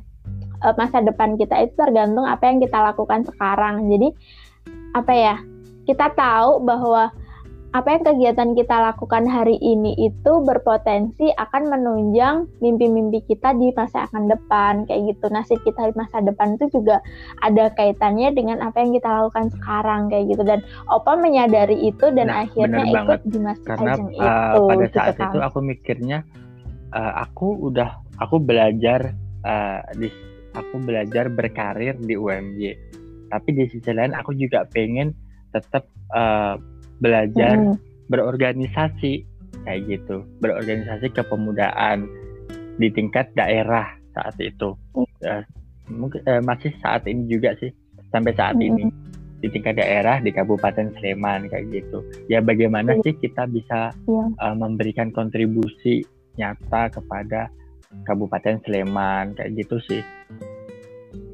eh, 0.63 0.73
masa 0.79 1.03
depan 1.03 1.36
kita 1.36 1.60
itu 1.67 1.75
tergantung 1.75 2.23
apa 2.23 2.47
yang 2.47 2.63
kita 2.63 2.79
lakukan 2.79 3.27
sekarang. 3.27 3.91
Jadi 3.91 4.15
apa 4.95 5.13
ya? 5.13 5.36
Kita 5.84 6.15
tahu 6.15 6.63
bahwa 6.63 7.12
apa 7.73 7.89
yang 7.89 8.06
kegiatan 8.06 8.53
kita 8.53 8.77
lakukan 8.93 9.25
hari 9.25 9.58
ini 9.58 9.97
itu 9.97 10.32
berpotensi 10.45 11.34
akan 11.41 11.73
menunjang 11.73 12.45
mimpi-mimpi 12.62 13.25
kita 13.25 13.58
di 13.58 13.73
masa 13.73 14.06
akan 14.06 14.29
depan 14.29 14.86
kayak 14.86 15.17
gitu 15.17 15.25
nasib 15.34 15.58
kita 15.65 15.89
di 15.89 15.93
masa 15.97 16.21
depan 16.21 16.53
itu 16.53 16.69
juga 16.69 17.01
ada 17.41 17.73
kaitannya 17.73 18.29
dengan 18.38 18.62
apa 18.62 18.77
yang 18.77 18.93
kita 18.93 19.10
lakukan 19.10 19.49
sekarang 19.58 20.06
kayak 20.06 20.29
gitu 20.29 20.45
dan 20.45 20.62
Opa 20.86 21.17
menyadari 21.17 21.89
itu 21.89 22.13
dan 22.13 22.29
nah, 22.29 22.45
akhirnya 22.45 22.86
ikut 22.86 23.21
di 23.25 23.39
masa 23.41 23.65
karena 23.65 23.93
uh, 23.97 24.06
itu 24.06 24.60
pada 24.69 24.86
gitu 24.86 24.93
saat 24.93 25.15
kan. 25.17 25.25
itu 25.34 25.38
aku 25.41 25.60
mikirnya 25.65 26.19
uh, 26.93 27.13
aku 27.25 27.73
udah 27.73 27.99
aku 28.21 28.38
belajar 28.39 29.12
uh, 29.43 29.82
di 29.97 30.08
aku 30.53 30.77
belajar 30.79 31.27
berkarir 31.34 31.97
di 31.97 32.13
UMY 32.13 32.71
tapi 33.34 33.49
di 33.58 33.65
sisi 33.65 33.89
lain 33.89 34.13
aku 34.13 34.38
juga 34.38 34.69
pengen 34.69 35.12
tetap 35.49 35.89
uh, 36.13 36.56
belajar 37.01 37.73
mm. 37.73 37.75
berorganisasi 38.13 39.25
kayak 39.65 39.82
gitu 39.89 40.21
berorganisasi 40.38 41.10
kepemudaan 41.10 42.06
di 42.77 42.89
tingkat 42.93 43.34
daerah 43.34 43.97
saat 44.13 44.38
itu 44.38 44.77
mm. 44.93 45.10
uh, 45.25 45.43
mungkin 45.89 46.21
uh, 46.29 46.41
masih 46.45 46.69
saat 46.79 47.10
ini 47.10 47.25
juga 47.25 47.58
sih 47.58 47.73
sampai 48.13 48.38
saat 48.38 48.58
mm. 48.58 48.65
ini 48.69 48.86
di 49.43 49.51
tingkat 49.51 49.75
daerah 49.75 50.23
di 50.23 50.32
Kabupaten 50.32 50.95
Sleman 50.95 51.51
kayak 51.51 51.67
gitu 51.73 52.06
ya 52.29 52.39
bagaimana 52.39 52.95
mm. 52.95 53.01
sih 53.03 53.13
kita 53.17 53.49
bisa 53.49 53.91
yeah. 54.06 54.29
uh, 54.39 54.56
memberikan 54.56 55.10
kontribusi 55.10 56.06
nyata 56.35 56.89
kepada 56.89 57.49
Kabupaten 58.05 58.57
Sleman 58.65 59.37
kayak 59.37 59.53
gitu 59.57 59.77
sih. 59.85 60.01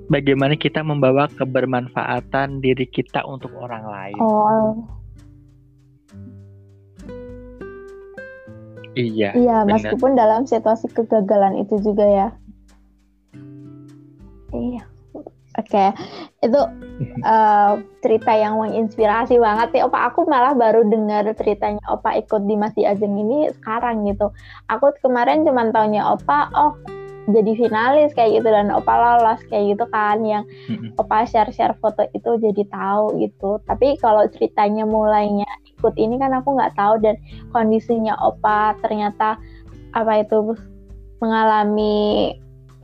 bagaimana 0.09 0.57
kita 0.57 0.81
membawa 0.81 1.29
kebermanfaatan 1.37 2.65
diri 2.65 2.89
kita 2.89 3.21
untuk 3.29 3.53
orang 3.53 3.85
lain. 3.85 4.17
Oh, 4.17 4.73
Iya. 8.97 9.37
iya, 9.37 9.57
meskipun 9.63 10.17
dalam 10.17 10.49
situasi 10.49 10.89
kegagalan 10.91 11.61
itu 11.61 11.77
juga 11.79 12.03
ya. 12.03 12.27
Oke, 15.59 15.85
itu 16.39 16.61
eh, 17.19 17.73
cerita 17.99 18.31
yang 18.31 18.55
menginspirasi 18.63 19.35
banget 19.35 19.75
nih. 19.75 19.83
Opa, 19.83 20.07
aku 20.07 20.23
malah 20.23 20.55
baru 20.55 20.87
dengar 20.87 21.27
ceritanya 21.35 21.83
Opa 21.91 22.15
ikut 22.15 22.47
di 22.47 22.55
Masih 22.55 22.87
Ajeng 22.87 23.19
ini 23.19 23.51
sekarang 23.59 24.07
gitu. 24.07 24.31
Aku 24.71 24.95
kemarin 25.03 25.43
cuma 25.43 25.67
taunya 25.75 26.07
Opa, 26.07 26.47
oh 26.55 26.79
jadi 27.29 27.51
finalis 27.53 28.15
kayak 28.17 28.41
gitu 28.41 28.49
dan 28.49 28.73
Opa 28.73 28.93
lolos 28.95 29.41
kayak 29.51 29.77
gitu 29.77 29.85
kan 29.93 30.23
yang 30.25 30.43
Mm-mm. 30.71 30.97
Opa 30.97 31.27
share-share 31.29 31.77
foto 31.77 32.07
itu 32.15 32.39
jadi 32.41 32.63
tahu 32.71 33.19
gitu. 33.21 33.61
Tapi 33.67 33.99
kalau 34.01 34.25
ceritanya 34.31 34.87
mulainya 34.87 35.45
ikut 35.77 35.93
ini 35.99 36.17
kan 36.17 36.33
aku 36.33 36.57
nggak 36.57 36.73
tahu 36.73 36.97
dan 37.03 37.19
kondisinya 37.53 38.17
Opa 38.23 38.73
ternyata 38.81 39.37
apa 39.93 40.23
itu 40.23 40.55
mengalami 41.19 42.33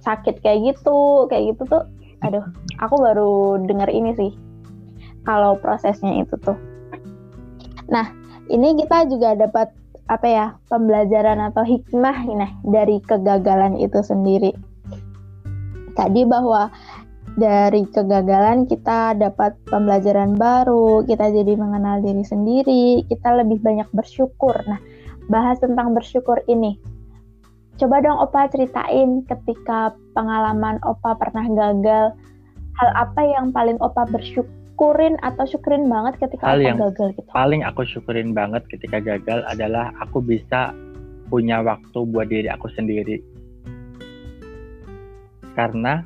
sakit 0.05 0.43
kayak 0.45 0.75
gitu, 0.75 1.25
kayak 1.31 1.55
gitu 1.55 1.63
tuh. 1.65 1.83
Aduh, 2.23 2.45
aku 2.79 2.95
baru 3.01 3.59
dengar 3.65 3.91
ini 3.91 4.15
sih. 4.15 4.31
Kalau 5.25 5.57
prosesnya 5.59 6.21
itu 6.21 6.37
tuh. 6.39 6.55
Nah, 7.89 8.13
ini 8.47 8.77
kita 8.77 9.09
juga 9.09 9.33
dapat 9.33 9.73
apa 10.05 10.27
ya 10.29 10.45
pembelajaran 10.69 11.41
atau 11.49 11.65
hikmah 11.65 12.17
nah 12.37 12.51
dari 12.61 13.01
kegagalan 13.01 13.81
itu 13.81 14.05
sendiri. 14.05 14.53
Tadi 15.97 16.21
bahwa 16.29 16.69
dari 17.35 17.83
kegagalan 17.89 18.69
kita 18.69 19.17
dapat 19.17 19.59
pembelajaran 19.67 20.39
baru, 20.39 21.03
kita 21.03 21.33
jadi 21.33 21.57
mengenal 21.59 21.99
diri 21.99 22.23
sendiri, 22.23 23.03
kita 23.11 23.35
lebih 23.43 23.59
banyak 23.59 23.89
bersyukur. 23.91 24.55
Nah, 24.69 24.79
bahas 25.27 25.59
tentang 25.59 25.91
bersyukur 25.91 26.39
ini. 26.47 26.79
Coba 27.75 27.99
dong 27.99 28.15
Opa 28.23 28.47
ceritain 28.47 29.27
ketika 29.27 29.91
pengalaman 30.15 30.79
Opa 30.87 31.19
pernah 31.19 31.43
gagal, 31.43 32.15
hal 32.79 32.89
apa 32.95 33.19
yang 33.19 33.51
paling 33.51 33.75
Opa 33.83 34.07
bersyukurin 34.07 35.19
atau 35.19 35.43
syukurin 35.43 35.91
banget 35.91 36.15
ketika 36.23 36.55
Hal 36.55 36.63
Opa 36.63 36.67
yang 36.71 36.79
gagal 36.79 37.07
gitu? 37.19 37.29
Paling 37.35 37.67
aku 37.67 37.83
syukurin 37.83 38.31
banget 38.31 38.63
ketika 38.71 39.03
gagal 39.03 39.43
adalah 39.51 39.91
aku 39.99 40.23
bisa 40.23 40.71
punya 41.27 41.59
waktu 41.59 41.99
buat 42.07 42.31
diri 42.31 42.47
aku 42.47 42.71
sendiri. 42.79 43.19
Karena 45.51 45.99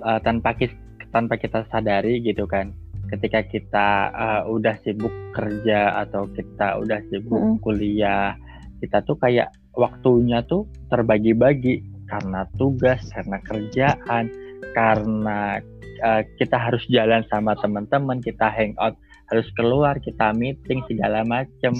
uh, 0.00 0.20
tanpa 0.24 0.56
kita 0.56 0.76
tanpa 1.12 1.36
kita 1.36 1.68
sadari 1.68 2.24
gitu 2.24 2.48
kan, 2.48 2.72
ketika 3.12 3.44
kita 3.44 3.88
uh, 4.08 4.42
udah 4.48 4.80
sibuk 4.80 5.12
kerja 5.36 6.00
atau 6.00 6.24
kita 6.32 6.80
udah 6.80 6.96
sibuk 7.12 7.60
Mm-mm. 7.60 7.60
kuliah, 7.60 8.40
kita 8.80 9.04
tuh 9.04 9.20
kayak 9.20 9.52
waktunya 9.74 10.42
tuh 10.46 10.66
terbagi-bagi 10.90 11.82
karena 12.08 12.46
tugas, 12.54 13.00
karena 13.10 13.38
kerjaan, 13.42 14.24
karena 14.74 15.58
uh, 16.04 16.22
kita 16.38 16.56
harus 16.58 16.82
jalan 16.90 17.22
sama 17.30 17.56
teman-teman, 17.58 18.20
kita 18.20 18.50
hangout, 18.50 18.94
harus 19.32 19.48
keluar, 19.56 19.96
kita 19.98 20.30
meeting 20.36 20.84
segala 20.86 21.24
macem, 21.24 21.74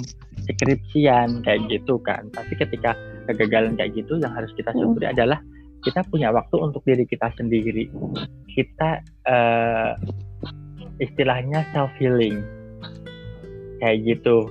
skripsian 0.49 1.45
kayak 1.45 1.61
gitu 1.69 2.01
kan. 2.01 2.27
Tapi 2.33 2.53
ketika 2.57 2.97
kegagalan 3.29 3.77
kayak 3.77 3.95
gitu, 3.95 4.17
yang 4.19 4.33
harus 4.33 4.51
kita 4.57 4.73
syukuri 4.73 5.09
adalah 5.09 5.39
kita 5.85 6.01
punya 6.09 6.33
waktu 6.33 6.57
untuk 6.57 6.81
diri 6.83 7.05
kita 7.05 7.29
sendiri. 7.37 7.87
Kita 8.49 9.05
uh, 9.29 9.93
istilahnya 10.97 11.61
self 11.75 11.93
healing 12.01 12.41
kayak 13.79 14.01
gitu. 14.03 14.49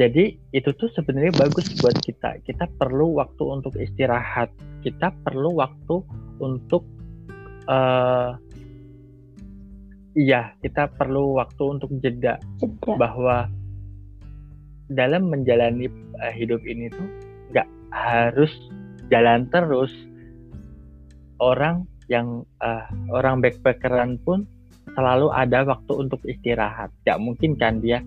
Jadi 0.00 0.32
itu 0.56 0.72
tuh 0.80 0.88
sebenarnya 0.96 1.36
bagus 1.36 1.68
buat 1.76 1.92
kita. 2.00 2.40
Kita 2.48 2.64
perlu 2.80 3.20
waktu 3.20 3.44
untuk 3.44 3.76
istirahat. 3.76 4.48
Kita 4.80 5.12
perlu 5.12 5.60
waktu 5.60 6.00
untuk 6.40 6.88
uh, 7.68 8.32
iya, 10.16 10.56
kita 10.64 10.88
perlu 10.96 11.36
waktu 11.36 11.60
untuk 11.76 11.92
jeda 12.00 12.40
Jeda. 12.40 12.96
bahwa 12.96 13.52
dalam 14.88 15.28
menjalani 15.28 15.92
uh, 16.16 16.32
hidup 16.32 16.64
ini 16.64 16.88
tuh 16.88 17.08
nggak 17.52 17.68
harus 17.92 18.48
jalan 19.12 19.44
terus. 19.52 19.92
Orang 21.44 21.84
yang 22.08 22.48
uh, 22.64 22.88
orang 23.12 23.44
backpackeran 23.44 24.16
pun 24.24 24.48
selalu 24.96 25.28
ada 25.28 25.60
waktu 25.68 25.92
untuk 25.92 26.24
istirahat. 26.24 26.88
Gak 27.04 27.20
mungkin 27.20 27.60
kan 27.60 27.84
dia 27.84 28.00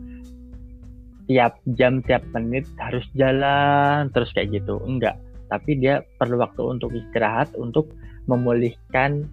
tiap 1.27 1.55
jam 1.79 2.03
tiap 2.03 2.23
menit 2.35 2.67
harus 2.79 3.05
jalan 3.15 4.11
terus 4.11 4.31
kayak 4.35 4.59
gitu. 4.59 4.79
Enggak. 4.83 5.15
Tapi 5.47 5.77
dia 5.79 6.01
perlu 6.17 6.41
waktu 6.41 6.61
untuk 6.65 6.91
istirahat 6.91 7.53
untuk 7.55 7.93
memulihkan 8.27 9.27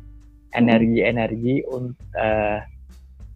energi-energi 0.53 1.63
eh, 2.19 2.61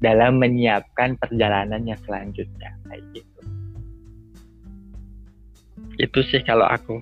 dalam 0.02 0.42
menyiapkan 0.42 1.16
perjalanannya 1.16 1.96
selanjutnya. 2.04 2.70
Kayak 2.90 3.02
gitu. 3.14 3.40
Itu 5.98 6.20
sih 6.26 6.42
kalau 6.42 6.66
aku. 6.66 6.98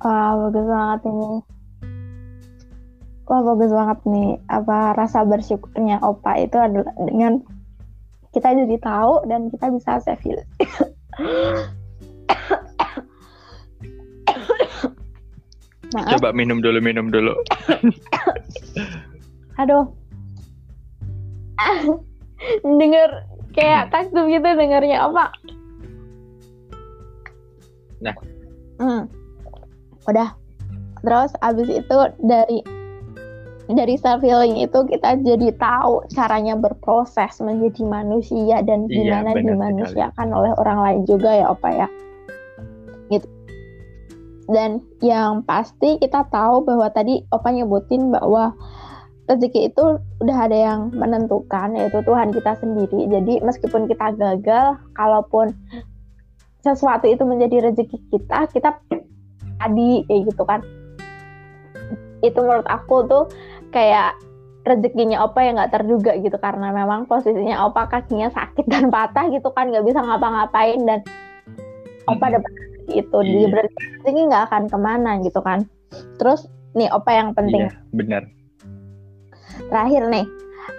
Wah, 0.00 0.32
bagus 0.48 0.64
banget 0.64 1.00
ini. 1.12 1.30
Wah, 3.28 3.40
bagus 3.46 3.70
banget 3.70 3.98
nih. 4.08 4.30
Apa 4.48 4.96
rasa 4.96 5.22
bersyukurnya 5.28 6.00
Opa 6.00 6.40
itu 6.40 6.56
adalah 6.56 6.90
dengan 7.04 7.44
kita 8.30 8.54
jadi 8.54 8.76
tahu 8.82 9.26
dan 9.26 9.50
kita 9.50 9.66
bisa 9.74 9.98
heal. 10.22 10.40
Maaf, 15.90 16.22
coba 16.22 16.30
minum 16.30 16.62
dulu 16.62 16.78
minum 16.78 17.10
dulu 17.10 17.34
aduh. 19.60 19.84
Dengar 22.64 23.28
kayak 23.52 23.92
takjub 23.92 24.24
gitu 24.32 24.48
dengarnya 24.56 25.04
Opa. 25.04 25.28
Nah. 28.00 28.16
Hmm. 28.80 29.04
Udah. 30.08 30.32
Terus 31.04 31.32
abis 31.44 31.68
itu 31.68 31.98
dari 32.24 32.64
dari 33.76 33.94
self 33.98 34.20
healing 34.24 34.58
itu 34.58 34.78
kita 34.88 35.20
jadi 35.22 35.54
tahu 35.56 36.06
caranya 36.10 36.58
berproses 36.58 37.38
menjadi 37.38 37.82
manusia 37.86 38.62
dan 38.66 38.90
Iya, 38.90 39.22
gimana 39.22 39.30
benar 39.36 39.46
dimanusiakan 39.54 40.28
oleh 40.32 40.52
orang 40.58 40.78
lain 40.82 41.00
juga 41.06 41.30
ya 41.30 41.46
Opa 41.52 41.68
ya. 41.70 41.88
Gitu. 43.10 43.26
Dan 44.50 44.82
yang 44.98 45.46
pasti 45.46 46.02
kita 46.02 46.26
tahu 46.28 46.66
bahwa 46.66 46.90
tadi 46.90 47.22
Opa 47.30 47.54
nyebutin 47.54 48.10
bahwa 48.10 48.54
rezeki 49.30 49.70
itu 49.70 49.84
udah 50.18 50.38
ada 50.50 50.58
yang 50.58 50.80
menentukan 50.90 51.78
yaitu 51.78 52.02
Tuhan 52.02 52.34
kita 52.34 52.58
sendiri. 52.58 53.06
Jadi 53.06 53.38
meskipun 53.46 53.86
kita 53.86 54.18
gagal, 54.18 54.74
kalaupun 54.98 55.54
sesuatu 56.66 57.06
itu 57.06 57.22
menjadi 57.22 57.70
rezeki 57.70 57.98
kita, 58.10 58.50
kita 58.50 58.74
tadi 59.62 60.02
kayak 60.10 60.22
gitu 60.34 60.42
kan. 60.42 60.60
Itu 62.26 62.42
menurut 62.42 62.66
aku 62.66 63.06
tuh 63.06 63.24
kayak 63.70 64.18
rezekinya 64.68 65.24
Opa 65.24 65.40
yang 65.40 65.56
nggak 65.56 65.72
terduga 65.72 66.12
gitu 66.20 66.36
karena 66.36 66.68
memang 66.70 67.08
posisinya 67.08 67.64
Opa 67.64 67.88
kakinya 67.88 68.28
sakit 68.28 68.68
dan 68.68 68.92
patah 68.92 69.26
gitu 69.32 69.48
kan 69.56 69.72
nggak 69.72 69.86
bisa 69.86 70.04
ngapa-ngapain 70.04 70.80
dan 70.84 71.00
Opa 72.08 72.26
dapat 72.28 72.52
rezeki 72.52 72.92
itu 73.06 73.18
Iya. 73.22 73.30
dia 73.30 73.46
berarti 73.48 73.74
rezeki 74.02 74.20
nggak 74.28 74.44
akan 74.50 74.62
ke 74.68 74.78
mana 74.78 75.10
gitu 75.24 75.40
kan. 75.40 75.58
Terus 76.20 76.44
nih 76.76 76.90
Opa 76.92 77.10
yang 77.14 77.30
penting. 77.32 77.66
Iya 77.66 77.72
benar. 77.96 78.22
Terakhir 79.70 80.02
nih 80.12 80.26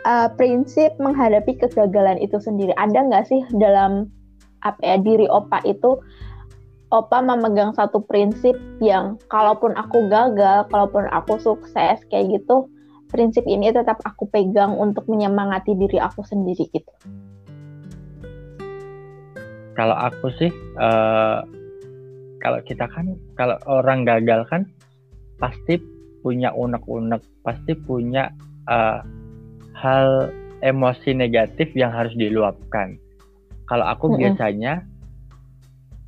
eh, 0.06 0.28
prinsip 0.38 0.92
menghadapi 1.02 1.58
kegagalan 1.58 2.20
itu 2.22 2.38
sendiri. 2.38 2.76
Ada 2.78 3.00
nggak 3.08 3.26
sih 3.28 3.42
dalam 3.58 4.12
apa 4.62 4.78
ya 4.86 4.98
diri 5.02 5.26
Opa 5.26 5.64
itu 5.66 5.98
Opa 6.92 7.24
memegang 7.24 7.72
satu 7.72 8.04
prinsip 8.04 8.52
yang 8.84 9.16
kalaupun 9.32 9.72
aku 9.80 10.12
gagal, 10.12 10.68
kalaupun 10.68 11.08
aku 11.08 11.40
sukses 11.40 12.04
kayak 12.12 12.36
gitu, 12.36 12.68
prinsip 13.12 13.43
ini 13.45 13.69
tetap 13.76 14.00
aku 14.02 14.32
pegang 14.32 14.74
untuk 14.80 15.06
menyemangati 15.12 15.76
diri 15.76 16.00
aku 16.00 16.24
sendiri 16.24 16.71
gitu. 16.71 16.93
kalau 19.76 19.95
aku 19.95 20.30
sih 20.38 20.52
eh, 20.78 21.39
kalau 22.41 22.60
kita 22.65 22.86
kan 22.89 23.17
kalau 23.38 23.58
orang 23.69 24.04
gagal 24.04 24.43
kan 24.50 24.67
pasti 25.39 25.80
punya 26.21 26.54
unek-unek 26.54 27.21
pasti 27.41 27.74
punya 27.74 28.30
eh, 28.69 29.00
hal 29.74 30.30
emosi 30.62 31.17
negatif 31.17 31.74
yang 31.74 31.89
harus 31.89 32.13
diluapkan 32.13 33.00
kalau 33.65 33.88
aku 33.88 34.12
Mm-mm. 34.12 34.19
biasanya 34.21 34.86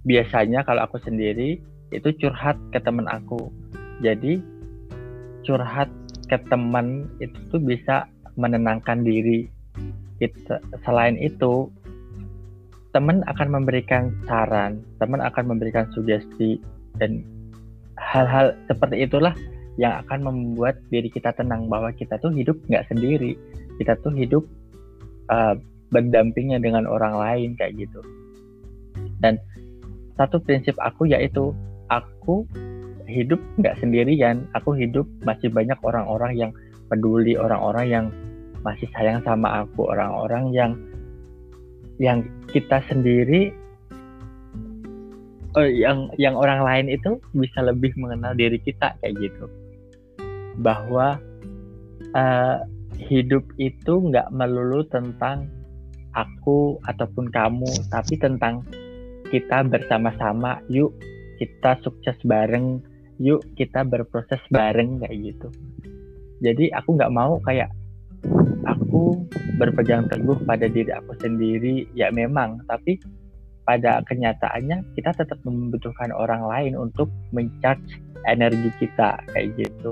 biasanya 0.03 0.61
kalau 0.67 0.83
aku 0.85 0.99
sendiri 1.01 1.63
itu 1.89 2.09
curhat 2.19 2.59
ke 2.69 2.77
temen 2.83 3.07
aku 3.07 3.49
jadi 4.03 4.37
curhat 5.47 5.89
ke 6.27 6.38
teman 6.47 7.09
itu 7.19 7.36
tuh 7.51 7.62
bisa 7.62 8.07
menenangkan 8.39 9.03
diri. 9.03 9.49
Kita 10.17 10.62
selain 10.86 11.19
itu 11.19 11.67
teman 12.93 13.25
akan 13.25 13.49
memberikan 13.49 14.13
saran 14.29 14.77
teman 15.01 15.17
akan 15.17 15.49
memberikan 15.49 15.89
sugesti 15.97 16.62
dan 17.01 17.25
hal-hal 17.97 18.53
seperti 18.69 19.09
itulah 19.09 19.33
yang 19.81 19.97
akan 20.05 20.29
membuat 20.29 20.77
diri 20.93 21.09
kita 21.09 21.33
tenang 21.33 21.65
bahwa 21.65 21.89
kita 21.97 22.21
tuh 22.21 22.29
hidup 22.29 22.53
nggak 22.69 22.86
sendiri. 22.93 23.33
Kita 23.81 23.97
tuh 24.05 24.13
hidup 24.13 24.45
uh, 25.33 25.57
berdampingnya 25.89 26.62
dengan 26.62 26.86
orang 26.86 27.17
lain 27.17 27.49
kayak 27.57 27.81
gitu. 27.81 28.01
Dan 29.17 29.41
satu 30.13 30.38
prinsip 30.45 30.77
aku 30.77 31.09
yaitu 31.09 31.57
aku 31.89 32.45
hidup 33.13 33.39
nggak 33.62 33.78
sendirian. 33.78 34.49
Aku 34.58 34.73
hidup 34.73 35.06
masih 35.21 35.54
banyak 35.54 35.78
orang-orang 35.86 36.34
yang 36.34 36.52
peduli 36.89 37.38
orang-orang 37.38 37.86
yang 37.89 38.06
masih 38.63 38.88
sayang 38.95 39.19
sama 39.21 39.63
aku 39.65 39.91
orang-orang 39.91 40.49
yang 40.56 40.71
yang 41.99 42.26
kita 42.49 42.82
sendiri 42.89 43.52
oh, 45.58 45.67
yang 45.67 46.10
yang 46.17 46.34
orang 46.34 46.63
lain 46.63 46.88
itu 46.89 47.19
bisa 47.36 47.62
lebih 47.62 47.93
mengenal 47.99 48.34
diri 48.34 48.58
kita 48.62 48.97
kayak 48.99 49.13
gitu. 49.19 49.45
Bahwa 50.62 51.17
uh, 52.13 52.58
hidup 52.97 53.43
itu 53.58 53.93
nggak 54.10 54.30
melulu 54.34 54.86
tentang 54.89 55.49
aku 56.13 56.78
ataupun 56.86 57.30
kamu 57.34 57.69
tapi 57.89 58.15
tentang 58.17 58.62
kita 59.30 59.65
bersama-sama. 59.65 60.62
Yuk 60.69 60.93
kita 61.41 61.76
sukses 61.82 62.15
bareng 62.23 62.92
yuk 63.21 63.41
kita 63.58 63.86
berproses 63.86 64.41
bareng 64.49 65.02
kayak 65.04 65.34
gitu. 65.34 65.47
Jadi 66.43 66.69
aku 66.73 66.97
nggak 66.99 67.13
mau 67.13 67.39
kayak 67.45 67.71
aku 68.67 69.23
berpegang 69.60 70.08
teguh 70.08 70.38
pada 70.43 70.67
diri 70.67 70.91
aku 70.91 71.13
sendiri. 71.21 71.88
Ya 71.93 72.10
memang 72.10 72.63
tapi 72.67 72.99
pada 73.63 74.04
kenyataannya 74.04 74.84
kita 74.95 75.15
tetap 75.15 75.39
membutuhkan 75.47 76.12
orang 76.12 76.43
lain 76.47 76.73
untuk 76.76 77.08
mencharge 77.32 77.99
energi 78.28 78.69
kita 78.80 79.19
kayak 79.32 79.56
gitu. 79.56 79.91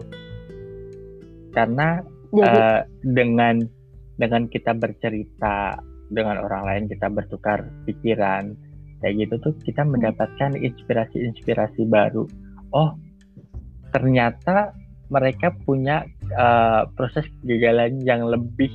Karena 1.52 2.00
Jadi, 2.32 2.48
uh, 2.48 2.82
dengan 3.04 3.60
dengan 4.16 4.48
kita 4.48 4.76
bercerita 4.76 5.80
dengan 6.12 6.44
orang 6.44 6.64
lain 6.68 6.84
kita 6.92 7.08
bertukar 7.08 7.64
pikiran 7.88 8.52
kayak 9.00 9.26
gitu 9.26 9.36
tuh 9.40 9.54
kita 9.64 9.82
hmm. 9.84 9.98
mendapatkan 9.98 10.52
inspirasi-inspirasi 10.60 11.88
baru. 11.88 12.28
Oh 12.72 12.96
ternyata 13.92 14.72
mereka 15.12 15.52
punya 15.68 16.08
uh, 16.36 16.88
proses 16.96 17.28
kegagalan 17.44 18.00
yang 18.08 18.24
lebih 18.24 18.72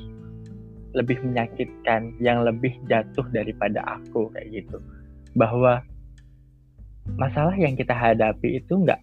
lebih 0.97 1.21
menyakitkan 1.25 2.17
yang 2.21 2.45
lebih 2.45 2.73
jatuh 2.89 3.25
daripada 3.33 3.85
aku 3.85 4.33
kayak 4.33 4.65
gitu. 4.65 4.81
Bahwa 5.37 5.85
masalah 7.17 7.57
yang 7.57 7.77
kita 7.77 7.93
hadapi 7.93 8.61
itu 8.61 8.81
nggak 8.81 9.01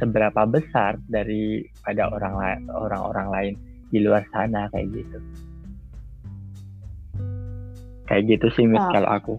seberapa 0.00 0.44
besar 0.48 1.00
daripada 1.06 2.10
orang 2.10 2.34
lain 2.34 2.60
orang-orang 2.72 3.28
lain 3.30 3.54
di 3.92 3.98
luar 4.04 4.24
sana 4.32 4.68
kayak 4.72 4.88
gitu. 4.92 5.18
Kayak 8.04 8.36
gitu 8.36 8.46
sih 8.52 8.66
mis 8.68 8.80
oh. 8.80 8.92
kalau 8.92 9.08
aku. 9.08 9.34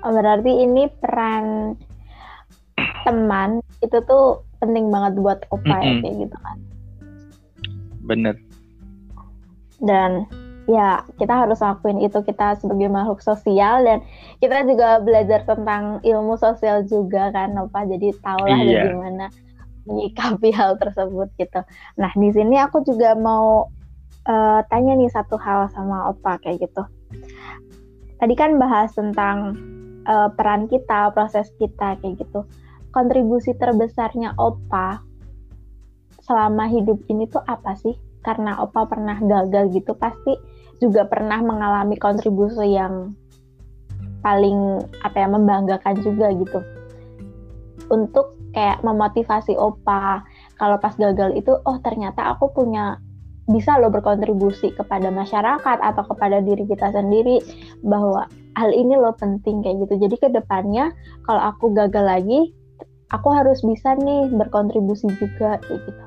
Oh, 0.00 0.16
berarti 0.16 0.64
ini 0.64 0.88
peran 0.96 1.76
teman 3.04 3.60
itu 3.80 3.96
tuh 4.04 4.44
penting 4.60 4.92
banget 4.92 5.16
buat 5.20 5.38
opa 5.52 5.64
mm 5.64 5.80
-hmm. 5.80 5.88
ya 5.88 5.94
kayak 6.04 6.16
gitu 6.28 6.36
kan 6.40 6.56
bener 8.04 8.34
dan 9.80 10.28
ya 10.68 11.02
kita 11.18 11.34
harus 11.34 11.58
lakuin 11.58 11.98
itu 11.98 12.20
kita 12.22 12.54
sebagai 12.62 12.86
makhluk 12.92 13.18
sosial 13.24 13.82
dan 13.82 14.04
kita 14.38 14.62
juga 14.68 15.02
belajar 15.02 15.42
tentang 15.42 15.98
ilmu 16.06 16.38
sosial 16.38 16.86
juga 16.86 17.34
kan 17.34 17.58
apa 17.58 17.88
jadi 17.90 18.14
tahulah 18.22 18.60
iya. 18.60 18.86
bagaimana 18.86 19.26
menyikapi 19.88 20.54
hal 20.58 20.78
tersebut 20.78 21.28
gitu. 21.40 21.60
Nah 21.98 22.12
di 22.14 22.30
sini 22.30 22.60
aku 22.60 22.86
juga 22.86 23.16
mau 23.18 23.66
uh, 24.30 24.60
tanya 24.70 24.94
nih 24.94 25.10
satu 25.10 25.34
hal 25.40 25.66
sama 25.74 26.14
Opa 26.14 26.38
kayak 26.38 26.70
gitu. 26.70 26.86
Tadi 28.20 28.34
kan 28.36 28.60
bahas 28.60 28.92
tentang 28.92 29.56
uh, 30.04 30.28
peran 30.36 30.68
kita, 30.68 31.10
proses 31.16 31.48
kita 31.56 31.96
kayak 31.98 32.20
gitu. 32.20 32.44
Kontribusi 32.90 33.54
terbesarnya 33.54 34.34
Opa 34.34 35.02
selama 36.26 36.66
hidup 36.70 37.02
ini 37.10 37.26
tuh 37.30 37.42
apa 37.46 37.74
sih? 37.78 37.94
Karena 38.20 38.60
Opa 38.62 38.86
pernah 38.90 39.16
gagal 39.18 39.72
gitu, 39.74 39.94
pasti 39.94 40.34
juga 40.80 41.06
pernah 41.06 41.38
mengalami 41.44 41.94
kontribusi 42.00 42.74
yang 42.74 43.14
paling 44.20 44.84
apa 45.00 45.16
ya 45.16 45.28
membanggakan 45.28 45.96
juga 46.04 46.28
gitu 46.36 46.60
untuk 47.88 48.36
kayak 48.52 48.80
memotivasi 48.84 49.56
opa 49.56 50.24
kalau 50.60 50.76
pas 50.76 50.94
gagal 50.94 51.34
itu 51.34 51.56
oh 51.64 51.76
ternyata 51.80 52.36
aku 52.36 52.52
punya 52.52 53.00
bisa 53.50 53.80
loh 53.82 53.90
berkontribusi 53.90 54.70
kepada 54.78 55.10
masyarakat 55.10 55.78
atau 55.82 56.04
kepada 56.06 56.38
diri 56.38 56.68
kita 56.70 56.94
sendiri 56.94 57.42
bahwa 57.82 58.30
hal 58.54 58.70
ini 58.70 58.94
loh 58.94 59.16
penting 59.18 59.64
kayak 59.64 59.88
gitu 59.88 60.06
jadi 60.06 60.16
ke 60.20 60.28
depannya 60.30 60.94
kalau 61.26 61.50
aku 61.50 61.74
gagal 61.74 62.04
lagi 62.04 62.54
aku 63.10 63.28
harus 63.34 63.58
bisa 63.66 63.94
nih 63.98 64.30
berkontribusi 64.30 65.10
juga 65.18 65.58
kayak 65.66 65.80
gitu 65.86 66.04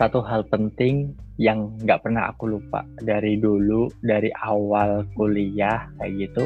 satu 0.00 0.24
hal 0.24 0.48
penting 0.48 1.12
yang 1.36 1.76
nggak 1.84 2.00
pernah 2.00 2.32
aku 2.32 2.56
lupa 2.56 2.84
dari 3.04 3.36
dulu 3.36 3.92
dari 4.00 4.32
awal 4.44 5.04
kuliah 5.12 5.88
kayak 6.00 6.28
gitu 6.28 6.44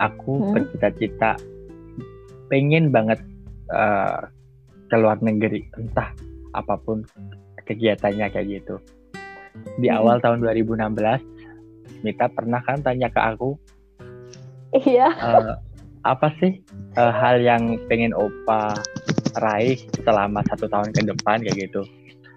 aku 0.00 0.36
hmm. 0.36 0.52
bercita-cita 0.52 1.40
pengen 2.52 2.92
banget 2.92 3.20
uh, 3.72 4.28
ke 4.88 4.96
luar 4.96 5.16
negeri 5.24 5.64
entah 5.80 6.12
apa 6.52 6.76
pun 6.80 7.04
kegiatannya 7.64 8.28
kayak 8.32 8.48
gitu 8.60 8.76
di 9.80 9.88
hmm. 9.88 9.96
awal 9.96 10.16
tahun 10.20 10.44
2016 10.44 10.84
Mita 12.04 12.30
pernah 12.30 12.60
kan 12.62 12.84
tanya 12.84 13.08
ke 13.08 13.20
aku 13.20 13.56
iya 14.76 15.08
uh, 15.16 15.56
apa 16.06 16.30
sih 16.38 16.62
uh, 16.98 17.12
hal 17.14 17.42
yang 17.42 17.78
pengen 17.90 18.14
opa 18.14 18.74
raih 19.42 19.78
selama 20.02 20.42
satu 20.50 20.70
tahun 20.70 20.90
ke 20.94 21.06
depan 21.10 21.42
kayak 21.42 21.68
gitu 21.70 21.82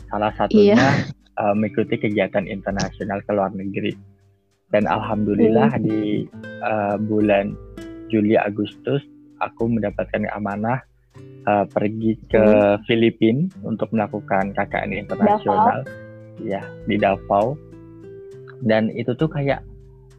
salah 0.10 0.34
satunya 0.38 0.76
iya 0.76 1.12
uh, 1.42 1.54
mengikuti 1.58 1.98
kegiatan 1.98 2.46
internasional 2.46 3.22
ke 3.26 3.32
luar 3.34 3.52
negeri. 3.54 3.94
Dan 4.72 4.88
alhamdulillah 4.88 5.76
hmm. 5.76 5.84
di 5.84 6.02
uh, 6.64 6.96
bulan 6.96 7.58
Juli 8.08 8.40
Agustus 8.40 9.04
aku 9.44 9.68
mendapatkan 9.68 10.28
amanah 10.32 10.80
uh, 11.50 11.68
pergi 11.68 12.16
ke 12.32 12.40
hmm. 12.40 12.88
Filipina 12.88 13.52
untuk 13.68 13.92
melakukan 13.92 14.56
KKN 14.56 14.96
internasional, 14.96 15.84
Davao. 15.84 16.44
ya 16.44 16.64
di 16.88 16.96
Davao. 16.96 17.60
Dan 18.62 18.94
itu 18.94 19.12
tuh 19.18 19.28
kayak 19.28 19.66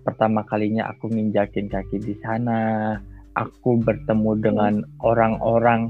pertama 0.03 0.43
kalinya 0.45 0.91
aku 0.91 1.09
nginjakin 1.09 1.71
kaki 1.71 1.97
di 2.03 2.15
sana. 2.21 2.99
Aku 3.33 3.81
bertemu 3.81 4.33
dengan 4.41 4.85
orang-orang 5.01 5.89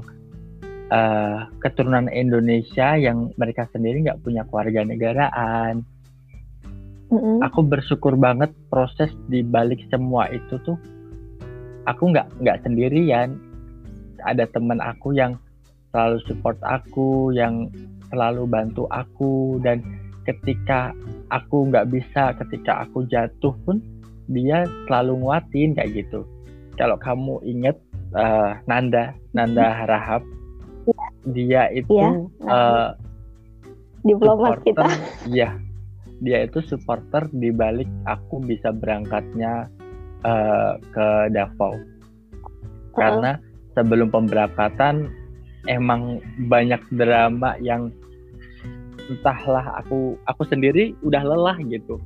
uh, 0.93 1.47
keturunan 1.59 2.07
Indonesia 2.11 2.95
yang 2.95 3.33
mereka 3.35 3.67
sendiri 3.73 4.03
nggak 4.03 4.21
punya 4.23 4.47
keluarga 4.47 4.85
negaraan. 4.87 5.83
Mm-hmm. 7.11 7.45
Aku 7.45 7.61
bersyukur 7.67 8.17
banget 8.17 8.49
proses 8.73 9.13
di 9.29 9.45
balik 9.45 9.85
semua 9.93 10.31
itu 10.33 10.57
tuh 10.65 10.79
aku 11.85 12.09
nggak 12.09 12.27
nggak 12.41 12.61
sendirian. 12.63 13.37
Ada 14.23 14.47
teman 14.55 14.79
aku 14.79 15.11
yang 15.11 15.35
selalu 15.91 16.23
support 16.25 16.57
aku, 16.63 17.35
yang 17.35 17.67
selalu 18.07 18.47
bantu 18.47 18.87
aku 18.87 19.59
dan 19.59 19.83
ketika 20.23 20.95
aku 21.27 21.67
nggak 21.67 21.91
bisa, 21.91 22.31
ketika 22.39 22.87
aku 22.87 23.03
jatuh 23.11 23.53
pun 23.67 23.83
dia 24.31 24.63
selalu 24.87 25.19
nguatin 25.19 25.75
kayak 25.75 25.91
gitu. 26.07 26.23
Kalau 26.73 26.97
kamu 26.97 27.37
inget 27.45 27.77
uh, 28.17 28.57
Nanda, 28.65 29.13
Nanda 29.37 29.85
Rahab, 29.85 30.25
dia 31.29 31.69
itu 31.71 31.95
ya, 31.95 32.09
uh, 32.49 32.89
diplomat 34.03 34.59
kita. 34.65 34.83
Iya, 35.29 35.55
dia 36.19 36.49
itu 36.49 36.59
supporter 36.65 37.29
di 37.31 37.53
balik 37.53 37.87
aku 38.09 38.41
bisa 38.43 38.73
berangkatnya 38.73 39.69
uh, 40.25 40.75
ke 40.91 41.07
Davao. 41.31 41.73
Uh 41.73 41.81
Karena 42.93 43.41
sebelum 43.73 44.13
pemberangkatan 44.13 45.09
emang 45.65 46.21
banyak 46.45 46.81
drama 46.93 47.57
yang 47.57 47.89
entahlah 49.09 49.81
aku 49.81 50.15
aku 50.29 50.43
sendiri 50.49 50.93
udah 51.01 51.21
lelah 51.25 51.57
gitu. 51.69 51.97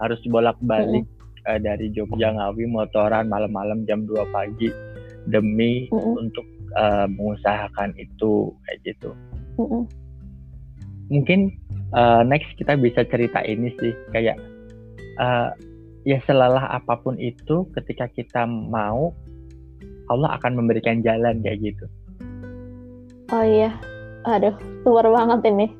Harus 0.00 0.20
bolak-balik. 0.28 1.04
Uh, 1.04 1.19
uh, 1.48 1.60
dari 1.60 1.92
Jogja 1.92 2.34
Ngawi 2.34 2.68
motoran 2.68 3.30
malam-malam 3.30 3.86
jam 3.86 4.04
2 4.04 4.34
pagi 4.34 4.68
demi 5.28 5.86
uh 5.92 5.96
-uh. 5.96 6.14
untuk 6.20 6.46
uh, 6.76 7.06
mengusahakan 7.08 7.94
itu 7.96 8.52
kayak 8.66 8.78
gitu. 8.84 9.10
Mm-mm. 9.60 9.84
mungkin 11.12 11.52
uh, 11.92 12.24
next 12.24 12.48
kita 12.56 12.80
bisa 12.80 13.04
cerita 13.04 13.44
ini 13.44 13.68
sih 13.76 13.92
kayak 14.14 14.40
uh, 15.20 15.52
ya 16.08 16.16
selalah 16.24 16.70
apa 16.72 16.96
pun 16.96 17.18
itu 17.20 17.68
ketika 17.76 18.08
kita 18.08 18.48
mau 18.48 19.12
Allah 20.10 20.34
akan 20.40 20.58
memberikan 20.58 21.04
jalan 21.06 21.38
kayak 21.44 21.60
gitu. 21.60 21.86
Oh 23.30 23.46
iya, 23.46 23.70
aduh, 24.26 24.58
luar 24.82 25.06
banget 25.06 25.54
ini. 25.54 25.70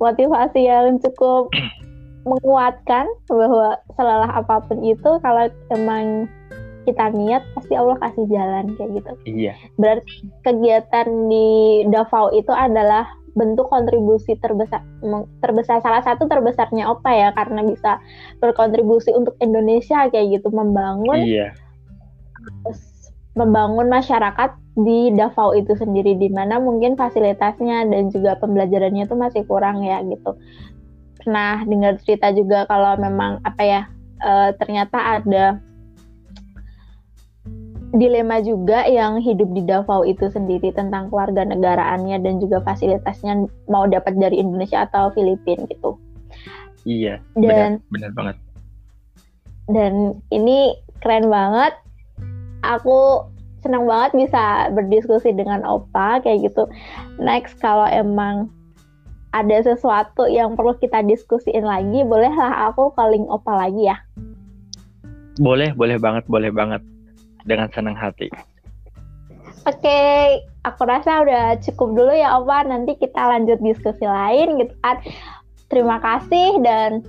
Motivasi 0.00 0.64
yang 0.64 0.96
cukup 1.04 1.52
menguatkan 2.26 3.06
bahwa 3.30 3.78
selalah 3.94 4.30
apa 4.34 4.60
pun 4.66 4.82
itu 4.82 5.10
kalau 5.22 5.46
emang 5.70 6.26
kita 6.86 7.10
niat 7.14 7.42
pasti 7.54 7.74
Allah 7.74 7.98
kasih 7.98 8.26
jalan 8.30 8.74
kayak 8.78 8.90
gitu. 9.02 9.12
Iya. 9.26 9.52
Berarti 9.78 10.12
kegiatan 10.46 11.06
di 11.26 11.82
Davao 11.90 12.30
itu 12.30 12.50
adalah 12.54 13.10
bentuk 13.36 13.68
kontribusi 13.68 14.32
terbesar 14.40 14.80
terbesar 15.44 15.84
salah 15.84 16.00
satu 16.00 16.24
terbesarnya 16.24 16.88
apa 16.88 17.10
ya 17.12 17.28
karena 17.36 17.68
bisa 17.68 18.00
berkontribusi 18.40 19.12
untuk 19.12 19.36
Indonesia 19.44 20.08
kayak 20.08 20.40
gitu 20.40 20.48
membangun 20.48 21.20
iya. 21.20 21.52
membangun 23.36 23.92
masyarakat 23.92 24.56
di 24.80 25.12
Davao 25.12 25.52
itu 25.52 25.76
sendiri 25.76 26.16
di 26.16 26.32
mana 26.32 26.56
mungkin 26.56 26.96
fasilitasnya 26.96 27.84
dan 27.92 28.08
juga 28.08 28.40
pembelajarannya 28.40 29.04
itu 29.04 29.16
masih 29.16 29.44
kurang 29.44 29.84
ya 29.84 30.00
gitu. 30.00 30.32
Nah 31.26 31.66
dengar 31.66 31.98
cerita 32.02 32.30
juga 32.32 32.64
kalau 32.70 32.94
memang 32.96 33.42
apa 33.42 33.62
ya 33.62 33.82
e, 34.22 34.54
ternyata 34.58 34.98
ada 35.20 35.58
dilema 37.96 38.42
juga 38.42 38.84
yang 38.84 39.22
hidup 39.22 39.48
di 39.56 39.62
Davao 39.64 40.04
itu 40.04 40.28
sendiri 40.28 40.74
tentang 40.74 41.08
keluarga 41.08 41.46
negaraannya 41.46 42.20
dan 42.20 42.42
juga 42.42 42.60
fasilitasnya 42.60 43.46
mau 43.70 43.88
dapat 43.88 44.18
dari 44.18 44.42
Indonesia 44.42 44.84
atau 44.84 45.14
Filipina 45.16 45.64
gitu. 45.70 45.96
Iya, 46.86 47.18
dan 47.34 47.82
benar, 47.90 47.90
benar 47.90 48.10
banget. 48.14 48.36
Dan 49.66 50.22
ini 50.30 50.78
keren 51.02 51.26
banget. 51.26 51.74
Aku 52.62 53.26
senang 53.62 53.86
banget 53.90 54.26
bisa 54.26 54.70
berdiskusi 54.70 55.34
dengan 55.34 55.66
Opa 55.66 56.22
kayak 56.22 56.46
gitu. 56.46 56.70
Next 57.18 57.58
kalau 57.58 57.86
emang 57.90 58.50
ada 59.36 59.56
sesuatu 59.60 60.24
yang 60.32 60.56
perlu 60.56 60.72
kita 60.80 61.04
diskusiin 61.04 61.68
lagi, 61.68 62.00
bolehlah 62.08 62.72
aku 62.72 62.96
calling 62.96 63.28
Opa 63.28 63.68
lagi 63.68 63.92
ya. 63.92 64.00
Boleh, 65.36 65.76
boleh 65.76 66.00
banget, 66.00 66.24
boleh 66.24 66.48
banget 66.48 66.80
dengan 67.44 67.68
senang 67.76 67.92
hati. 67.92 68.32
Oke, 69.68 70.00
aku 70.64 70.82
rasa 70.88 71.20
udah 71.20 71.60
cukup 71.60 71.92
dulu 71.92 72.12
ya 72.16 72.40
Opa. 72.40 72.64
Nanti 72.64 72.96
kita 72.96 73.20
lanjut 73.20 73.60
diskusi 73.60 74.08
lain 74.08 74.56
gitu 74.64 74.72
kan. 74.80 74.96
Terima 75.68 76.00
kasih 76.00 76.62
dan 76.64 77.04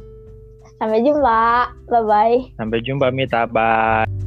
sampai 0.82 1.06
jumpa. 1.06 1.72
Bye-bye. 1.88 2.60
Sampai 2.60 2.84
jumpa 2.84 3.08
Mita. 3.14 3.48
Bye. 3.48 4.27